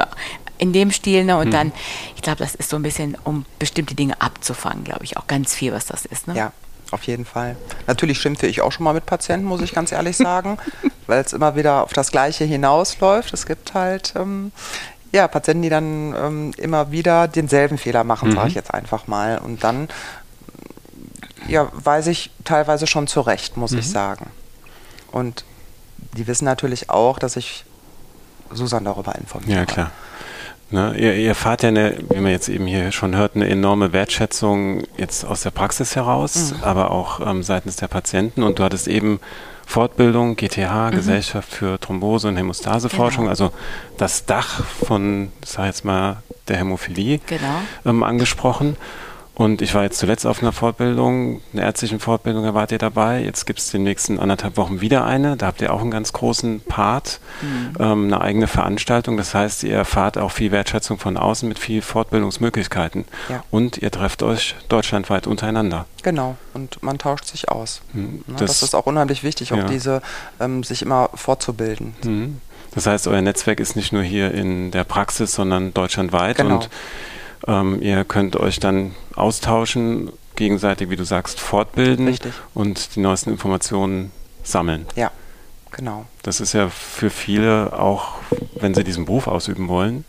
in 0.59 0.73
dem 0.73 0.91
Stil. 0.91 1.23
Ne? 1.23 1.37
Und 1.37 1.51
dann, 1.51 1.71
ich 2.15 2.21
glaube, 2.21 2.37
das 2.37 2.53
ist 2.53 2.69
so 2.69 2.75
ein 2.75 2.83
bisschen, 2.83 3.17
um 3.23 3.45
bestimmte 3.57 3.95
Dinge 3.95 4.21
abzufangen, 4.21 4.83
glaube 4.83 5.03
ich, 5.03 5.17
auch 5.17 5.27
ganz 5.27 5.53
viel, 5.55 5.73
was 5.73 5.87
das 5.87 6.05
ist. 6.05 6.27
Ne? 6.27 6.35
Ja, 6.35 6.51
auf 6.91 7.03
jeden 7.03 7.25
Fall. 7.25 7.55
Natürlich 7.87 8.19
schimpfe 8.19 8.47
ich 8.47 8.61
auch 8.61 8.71
schon 8.71 8.83
mal 8.83 8.93
mit 8.93 9.05
Patienten, 9.05 9.45
muss 9.45 9.61
ich 9.61 9.73
ganz 9.73 9.91
ehrlich 9.91 10.17
sagen, 10.17 10.57
weil 11.07 11.23
es 11.23 11.33
immer 11.33 11.55
wieder 11.55 11.83
auf 11.83 11.93
das 11.93 12.11
Gleiche 12.11 12.45
hinausläuft. 12.45 13.33
Es 13.33 13.45
gibt 13.45 13.73
halt 13.73 14.13
ähm, 14.15 14.51
ja, 15.11 15.27
Patienten, 15.27 15.63
die 15.63 15.69
dann 15.69 16.13
ähm, 16.15 16.51
immer 16.57 16.91
wieder 16.91 17.27
denselben 17.27 17.77
Fehler 17.77 18.03
machen, 18.03 18.31
sage 18.33 18.49
ich 18.49 18.55
jetzt 18.55 18.73
einfach 18.73 19.07
mal. 19.07 19.39
Und 19.39 19.63
dann 19.63 19.87
ja, 21.47 21.69
weiß 21.73 22.07
ich 22.07 22.31
teilweise 22.43 22.87
schon 22.87 23.07
zurecht, 23.07 23.57
muss 23.57 23.71
ich 23.71 23.89
sagen. 23.89 24.27
Und 25.11 25.43
die 26.15 26.27
wissen 26.27 26.45
natürlich 26.45 26.89
auch, 26.89 27.19
dass 27.19 27.35
ich 27.35 27.65
Susan 28.51 28.85
darüber 28.85 29.15
informiere. 29.15 29.59
Ja, 29.59 29.65
klar. 29.65 29.91
Ne, 30.71 30.95
ihr, 30.95 31.15
ihr 31.15 31.33
fahrt 31.33 31.63
ja, 31.63 31.69
eine, 31.69 31.97
wie 32.09 32.19
man 32.19 32.31
jetzt 32.31 32.47
eben 32.47 32.67
hier 32.67 32.91
schon 32.91 33.15
hört, 33.15 33.35
eine 33.35 33.49
enorme 33.49 33.91
Wertschätzung 33.91 34.83
jetzt 34.97 35.25
aus 35.25 35.41
der 35.41 35.49
Praxis 35.49 35.95
heraus, 35.95 36.53
aber 36.61 36.91
auch 36.91 37.25
ähm, 37.25 37.41
seitens 37.41 37.77
der 37.77 37.87
Patienten. 37.87 38.43
Und 38.43 38.59
du 38.59 38.63
hattest 38.63 38.87
eben 38.87 39.19
Fortbildung, 39.69 40.35
GTH, 40.35 40.89
Gesellschaft 40.89 41.51
für 41.51 41.79
Thrombose 41.79 42.27
und 42.27 42.37
Hämostaseforschung, 42.37 43.25
Genau. 43.25 43.29
also 43.29 43.51
das 43.97 44.25
Dach 44.25 44.63
von, 44.65 45.31
sag 45.45 45.65
ich 45.65 45.67
jetzt 45.67 45.85
mal, 45.85 46.23
der 46.47 46.57
Hämophilie 46.57 47.19
Genau. 47.27 47.61
ähm, 47.85 48.01
angesprochen. 48.01 48.77
Und 49.39 49.61
ich 49.61 49.73
war 49.73 49.83
jetzt 49.83 49.99
zuletzt 49.99 50.25
auf 50.27 50.41
einer 50.41 50.51
Fortbildung, 50.51 51.39
einer 51.53 51.61
ärztlichen 51.63 52.01
Fortbildung, 52.01 52.43
da 52.43 52.53
wart 52.53 52.73
ihr 52.73 52.77
dabei. 52.77 53.23
Jetzt 53.23 53.45
gibt 53.45 53.59
es 53.59 53.71
den 53.71 53.83
nächsten 53.83 54.19
anderthalb 54.19 54.57
Wochen 54.57 54.81
wieder 54.81 55.05
eine. 55.05 55.37
Da 55.37 55.45
habt 55.47 55.61
ihr 55.61 55.71
auch 55.71 55.79
einen 55.79 55.91
ganz 55.91 56.11
großen 56.11 56.59
Part, 56.59 57.21
ähm, 57.79 58.07
eine 58.07 58.19
eigene 58.19 58.47
Veranstaltung. 58.47 59.15
Das 59.15 59.33
heißt, 59.33 59.63
ihr 59.63 59.75
erfahrt 59.77 60.17
auch 60.17 60.31
viel 60.31 60.51
Wertschätzung 60.51 60.99
von 60.99 61.15
außen 61.15 61.47
mit 61.47 61.57
viel 61.57 61.81
Fortbildungsmöglichkeiten. 61.81 63.05
Ja. 63.29 63.41
Und 63.49 63.77
ihr 63.77 63.91
trefft 63.91 64.23
euch 64.23 64.55
deutschlandweit 64.67 65.25
untereinander. 65.25 65.85
Genau, 66.03 66.35
und 66.53 66.83
man 66.83 66.97
tauscht 66.97 67.23
sich 67.23 67.47
aus. 67.47 67.79
Hm, 67.93 68.25
Ne, 68.27 68.35
das- 68.39 68.59
das, 68.59 68.63
ist 68.63 68.75
auch 68.75 68.87
unheimlich 68.87 69.23
wichtig, 69.23 69.53
auch 69.53 69.57
ja. 69.57 69.63
diese, 69.63 70.01
ähm, 70.41 70.63
sich 70.63 70.81
immer 70.81 71.11
fortzubilden. 71.13 71.95
Mhm. 72.03 72.41
Das 72.71 72.87
heißt, 72.87 73.07
euer 73.07 73.21
Netzwerk 73.21 73.61
ist 73.61 73.77
nicht 73.77 73.93
nur 73.93 74.03
hier 74.03 74.33
in 74.33 74.71
der 74.71 74.83
Praxis, 74.83 75.31
sondern 75.31 75.73
deutschlandweit. 75.73 76.35
Genau. 76.35 76.55
Und 76.55 76.69
ähm, 77.47 77.81
ihr 77.81 78.03
könnt 78.05 78.35
euch 78.35 78.59
dann 78.59 78.95
austauschen, 79.15 80.11
gegenseitig, 80.35 80.89
wie 80.89 80.95
du 80.95 81.03
sagst, 81.03 81.39
fortbilden 81.39 82.07
Richtig. 82.07 82.33
und 82.53 82.95
die 82.95 83.01
neuesten 83.01 83.29
Informationen 83.31 84.11
sammeln. 84.43 84.85
Ja, 84.95 85.11
genau. 85.71 86.05
Das 86.23 86.39
ist 86.39 86.53
ja 86.53 86.69
für 86.69 87.09
viele 87.09 87.77
auch, 87.77 88.15
wenn 88.55 88.73
sie 88.73 88.83
diesen 88.83 89.05
Beruf 89.05 89.27
ausüben 89.27 89.67
wollen, 89.67 90.05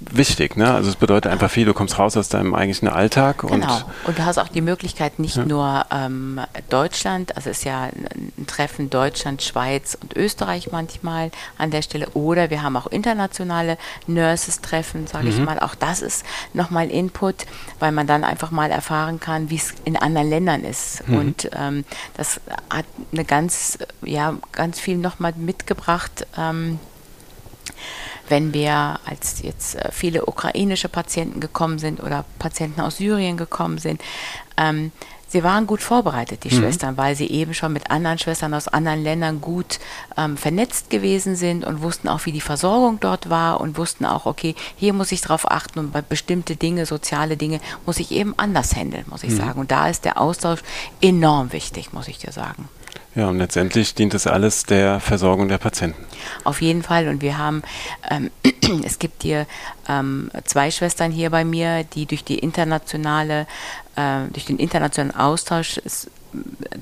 wichtig. 0.00 0.56
Ne? 0.56 0.72
Also 0.72 0.88
es 0.90 0.96
bedeutet 0.96 1.30
einfach 1.30 1.50
viel, 1.50 1.64
du 1.64 1.74
kommst 1.74 1.98
raus 1.98 2.16
aus 2.16 2.28
deinem 2.28 2.54
eigentlichen 2.54 2.88
Alltag 2.88 3.42
und 3.44 3.60
Genau. 3.60 3.80
Und 4.04 4.18
du 4.18 4.24
hast 4.24 4.38
auch 4.38 4.48
die 4.48 4.60
Möglichkeit, 4.60 5.18
nicht 5.18 5.36
Ja. 5.36 5.44
nur 5.44 5.86
ähm, 5.90 6.40
Deutschland, 6.70 7.36
also 7.36 7.50
es 7.50 7.58
ist 7.58 7.64
ja 7.64 7.84
ein 7.84 8.46
Treffen 8.46 8.90
Deutschland, 8.90 9.42
Schweiz 9.42 9.98
und 10.00 10.16
Österreich 10.16 10.70
manchmal 10.72 11.30
an 11.58 11.70
der 11.70 11.82
Stelle, 11.82 12.08
oder 12.10 12.50
wir 12.50 12.62
haben 12.62 12.76
auch 12.76 12.86
internationale 12.86 13.76
Nurses-Treffen, 14.06 15.06
sage 15.06 15.24
Mhm. 15.26 15.30
ich 15.30 15.38
mal. 15.40 15.58
Auch 15.60 15.74
das 15.74 16.00
ist 16.02 16.24
nochmal 16.54 16.90
Input, 16.90 17.46
weil 17.80 17.92
man 17.92 18.06
dann 18.06 18.24
einfach 18.24 18.50
mal 18.50 18.70
erfahren 18.70 19.20
kann, 19.20 19.50
wie 19.50 19.56
es 19.56 19.74
in 19.84 19.96
anderen 19.96 20.30
Ländern 20.30 20.64
ist. 20.64 21.06
Mhm. 21.08 21.16
Und 21.18 21.50
ähm, 21.56 21.84
das 22.16 22.40
hat 22.70 22.86
eine 23.12 23.24
ganz, 23.24 23.78
ja, 24.02 24.34
ganz 24.52 24.78
viel 24.80 24.96
nochmal 24.96 25.32
mitgebracht. 25.36 26.26
Ähm, 26.38 26.78
wenn 28.28 28.52
wir, 28.52 29.00
als 29.04 29.42
jetzt 29.42 29.76
äh, 29.76 29.90
viele 29.92 30.26
ukrainische 30.26 30.88
Patienten 30.88 31.40
gekommen 31.40 31.78
sind 31.78 32.02
oder 32.02 32.24
Patienten 32.38 32.80
aus 32.80 32.98
Syrien 32.98 33.36
gekommen 33.36 33.78
sind, 33.78 34.00
ähm, 34.56 34.92
sie 35.28 35.44
waren 35.44 35.66
gut 35.66 35.82
vorbereitet, 35.82 36.44
die 36.44 36.54
mhm. 36.54 36.60
Schwestern, 36.60 36.96
weil 36.96 37.14
sie 37.14 37.28
eben 37.28 37.54
schon 37.54 37.72
mit 37.72 37.90
anderen 37.90 38.18
Schwestern 38.18 38.54
aus 38.54 38.68
anderen 38.68 39.02
Ländern 39.02 39.40
gut 39.40 39.78
ähm, 40.16 40.36
vernetzt 40.36 40.90
gewesen 40.90 41.36
sind 41.36 41.64
und 41.64 41.82
wussten 41.82 42.08
auch, 42.08 42.26
wie 42.26 42.32
die 42.32 42.40
Versorgung 42.40 42.98
dort 43.00 43.30
war 43.30 43.60
und 43.60 43.76
wussten 43.76 44.04
auch, 44.04 44.26
okay, 44.26 44.54
hier 44.76 44.92
muss 44.92 45.12
ich 45.12 45.20
drauf 45.20 45.50
achten 45.50 45.78
und 45.78 45.92
bei 45.92 46.02
bestimmte 46.02 46.56
Dinge, 46.56 46.86
soziale 46.86 47.36
Dinge, 47.36 47.60
muss 47.86 48.00
ich 48.00 48.10
eben 48.10 48.34
anders 48.36 48.74
handeln, 48.74 49.04
muss 49.08 49.22
ich 49.22 49.30
mhm. 49.30 49.36
sagen. 49.36 49.60
Und 49.60 49.70
da 49.70 49.88
ist 49.88 50.04
der 50.04 50.20
Austausch 50.20 50.60
enorm 51.00 51.52
wichtig, 51.52 51.92
muss 51.92 52.08
ich 52.08 52.18
dir 52.18 52.32
sagen. 52.32 52.68
Ja, 53.18 53.26
und 53.26 53.38
letztendlich 53.38 53.96
dient 53.96 54.14
es 54.14 54.28
alles 54.28 54.62
der 54.62 55.00
Versorgung 55.00 55.48
der 55.48 55.58
Patienten. 55.58 56.06
Auf 56.44 56.62
jeden 56.62 56.84
Fall. 56.84 57.08
Und 57.08 57.20
wir 57.20 57.36
haben, 57.36 57.64
ähm, 58.08 58.30
es 58.84 59.00
gibt 59.00 59.24
hier 59.24 59.44
ähm, 59.88 60.30
zwei 60.44 60.70
Schwestern 60.70 61.10
hier 61.10 61.30
bei 61.30 61.44
mir, 61.44 61.82
die 61.82 62.06
durch 62.06 62.22
die 62.22 62.38
internationale 62.38 63.48
äh, 63.96 64.28
durch 64.32 64.44
den 64.44 64.58
internationalen 64.58 65.16
Austausch 65.16 65.80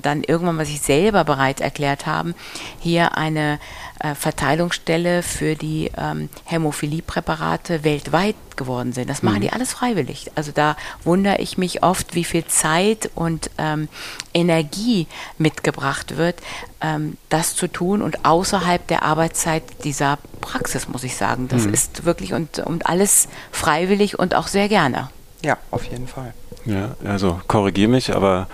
dann 0.01 0.23
irgendwann 0.23 0.55
mal 0.55 0.65
sich 0.65 0.81
selber 0.81 1.23
bereit 1.23 1.61
erklärt 1.61 2.05
haben, 2.05 2.35
hier 2.79 3.17
eine 3.17 3.59
äh, 3.99 4.13
Verteilungsstelle 4.15 5.23
für 5.23 5.55
die 5.55 5.91
ähm, 5.97 6.29
Hämophilie-Präparate 6.45 7.83
weltweit 7.83 8.35
geworden 8.55 8.93
sind. 8.93 9.09
Das 9.09 9.23
machen 9.23 9.37
mhm. 9.37 9.41
die 9.41 9.51
alles 9.51 9.73
freiwillig. 9.73 10.31
Also 10.35 10.51
da 10.51 10.75
wundere 11.03 11.37
ich 11.37 11.57
mich 11.57 11.83
oft, 11.83 12.15
wie 12.15 12.23
viel 12.23 12.45
Zeit 12.45 13.09
und 13.15 13.49
ähm, 13.57 13.87
Energie 14.33 15.07
mitgebracht 15.37 16.17
wird, 16.17 16.35
ähm, 16.81 17.17
das 17.29 17.55
zu 17.55 17.67
tun 17.67 18.01
und 18.01 18.25
außerhalb 18.25 18.85
der 18.87 19.03
Arbeitszeit 19.03 19.63
dieser 19.83 20.17
Praxis, 20.41 20.87
muss 20.87 21.03
ich 21.03 21.15
sagen. 21.15 21.47
Das 21.47 21.65
mhm. 21.65 21.73
ist 21.73 22.05
wirklich 22.05 22.33
und, 22.33 22.59
und 22.59 22.87
alles 22.87 23.27
freiwillig 23.51 24.19
und 24.19 24.35
auch 24.35 24.47
sehr 24.47 24.67
gerne. 24.67 25.09
Ja, 25.43 25.57
auf 25.71 25.83
jeden 25.85 26.07
Fall. 26.07 26.33
Ja, 26.65 26.95
also 27.05 27.39
korrigiere 27.47 27.89
mich, 27.89 28.13
aber 28.15 28.47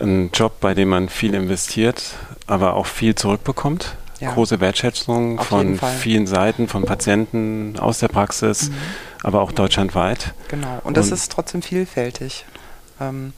ein 0.00 0.30
Job, 0.32 0.60
bei 0.60 0.74
dem 0.74 0.88
man 0.88 1.08
viel 1.08 1.34
investiert, 1.34 2.14
aber 2.46 2.74
auch 2.74 2.86
viel 2.86 3.14
zurückbekommt. 3.14 3.96
Ja. 4.20 4.32
Große 4.32 4.60
Wertschätzung 4.60 5.38
Auf 5.38 5.46
von 5.46 5.78
vielen 5.78 6.26
Seiten, 6.26 6.66
von 6.66 6.84
Patienten 6.84 7.78
aus 7.78 8.00
der 8.00 8.08
Praxis, 8.08 8.70
mhm. 8.70 8.74
aber 9.22 9.40
auch 9.40 9.52
deutschlandweit. 9.52 10.34
Genau, 10.48 10.80
und 10.82 10.96
das 10.96 11.12
ist 11.12 11.30
trotzdem 11.30 11.62
vielfältig. 11.62 12.44
Ähm, 13.00 13.32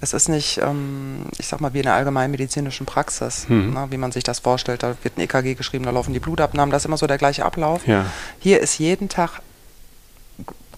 es 0.00 0.12
ist 0.12 0.28
nicht, 0.28 0.58
ähm, 0.58 1.22
ich 1.38 1.48
sag 1.48 1.60
mal, 1.60 1.72
wie 1.72 1.78
in 1.78 1.84
der 1.84 1.94
allgemeinmedizinischen 1.94 2.86
Praxis, 2.86 3.48
mhm. 3.48 3.72
ne, 3.72 3.86
wie 3.90 3.96
man 3.96 4.12
sich 4.12 4.22
das 4.22 4.38
vorstellt. 4.40 4.82
Da 4.82 4.96
wird 5.02 5.16
ein 5.16 5.22
EKG 5.22 5.54
geschrieben, 5.54 5.84
da 5.84 5.90
laufen 5.90 6.12
die 6.12 6.20
Blutabnahmen, 6.20 6.70
das 6.70 6.82
ist 6.82 6.86
immer 6.86 6.98
so 6.98 7.06
der 7.06 7.18
gleiche 7.18 7.44
Ablauf. 7.44 7.86
Ja. 7.86 8.06
Hier 8.38 8.60
ist 8.60 8.78
jeden 8.78 9.08
Tag 9.08 9.40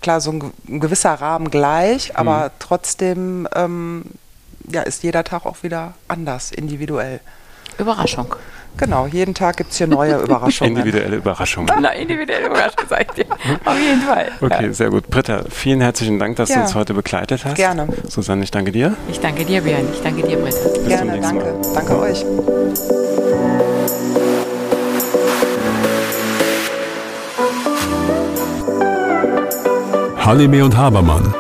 klar 0.00 0.20
so 0.20 0.30
ein, 0.30 0.52
ein 0.68 0.80
gewisser 0.80 1.12
Rahmen 1.12 1.50
gleich, 1.50 2.16
aber 2.16 2.46
mhm. 2.46 2.50
trotzdem 2.58 3.48
ähm, 3.54 4.04
ja, 4.72 4.82
ist 4.82 5.02
jeder 5.02 5.24
Tag 5.24 5.46
auch 5.46 5.62
wieder 5.62 5.94
anders, 6.08 6.52
individuell. 6.52 7.20
Überraschung. 7.78 8.34
Genau, 8.76 9.06
jeden 9.06 9.34
Tag 9.34 9.56
gibt 9.56 9.72
es 9.72 9.78
hier 9.78 9.86
neue 9.86 10.16
Überraschungen. 10.22 10.76
Individuelle 10.76 11.16
Überraschungen. 11.16 11.74
Na, 11.80 11.90
individuelle 11.90 12.46
Überraschungen, 12.46 12.86
sag 12.88 13.00
ich 13.00 13.24
dir. 13.24 13.26
Auf 13.64 13.78
jeden 13.78 14.00
Fall. 14.02 14.30
Okay, 14.40 14.66
ja. 14.66 14.72
sehr 14.72 14.90
gut. 14.90 15.08
Britta, 15.08 15.44
vielen 15.50 15.80
herzlichen 15.80 16.18
Dank, 16.18 16.36
dass 16.36 16.50
ja. 16.50 16.56
du 16.56 16.62
uns 16.62 16.74
heute 16.74 16.94
begleitet 16.94 17.44
hast. 17.44 17.56
Gerne. 17.56 17.88
Susanne, 18.08 18.44
ich 18.44 18.50
danke 18.50 18.72
dir. 18.72 18.96
Ich 19.10 19.20
danke 19.20 19.44
dir, 19.44 19.60
Björn. 19.62 19.88
Ich 19.92 20.02
danke 20.02 20.26
dir, 20.26 20.36
Britta. 20.36 20.68
Bis 20.68 20.88
Gerne, 20.88 21.20
danke. 21.20 21.44
Mal. 21.44 21.74
Danke 21.74 21.98
euch. 21.98 22.24
Halime 30.24 30.64
und 30.64 30.76
Habermann, 30.76 31.34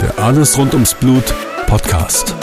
der 0.00 0.22
Alles 0.22 0.56
rund 0.56 0.72
ums 0.74 0.94
Blut 0.94 1.34
Podcast. 1.66 2.39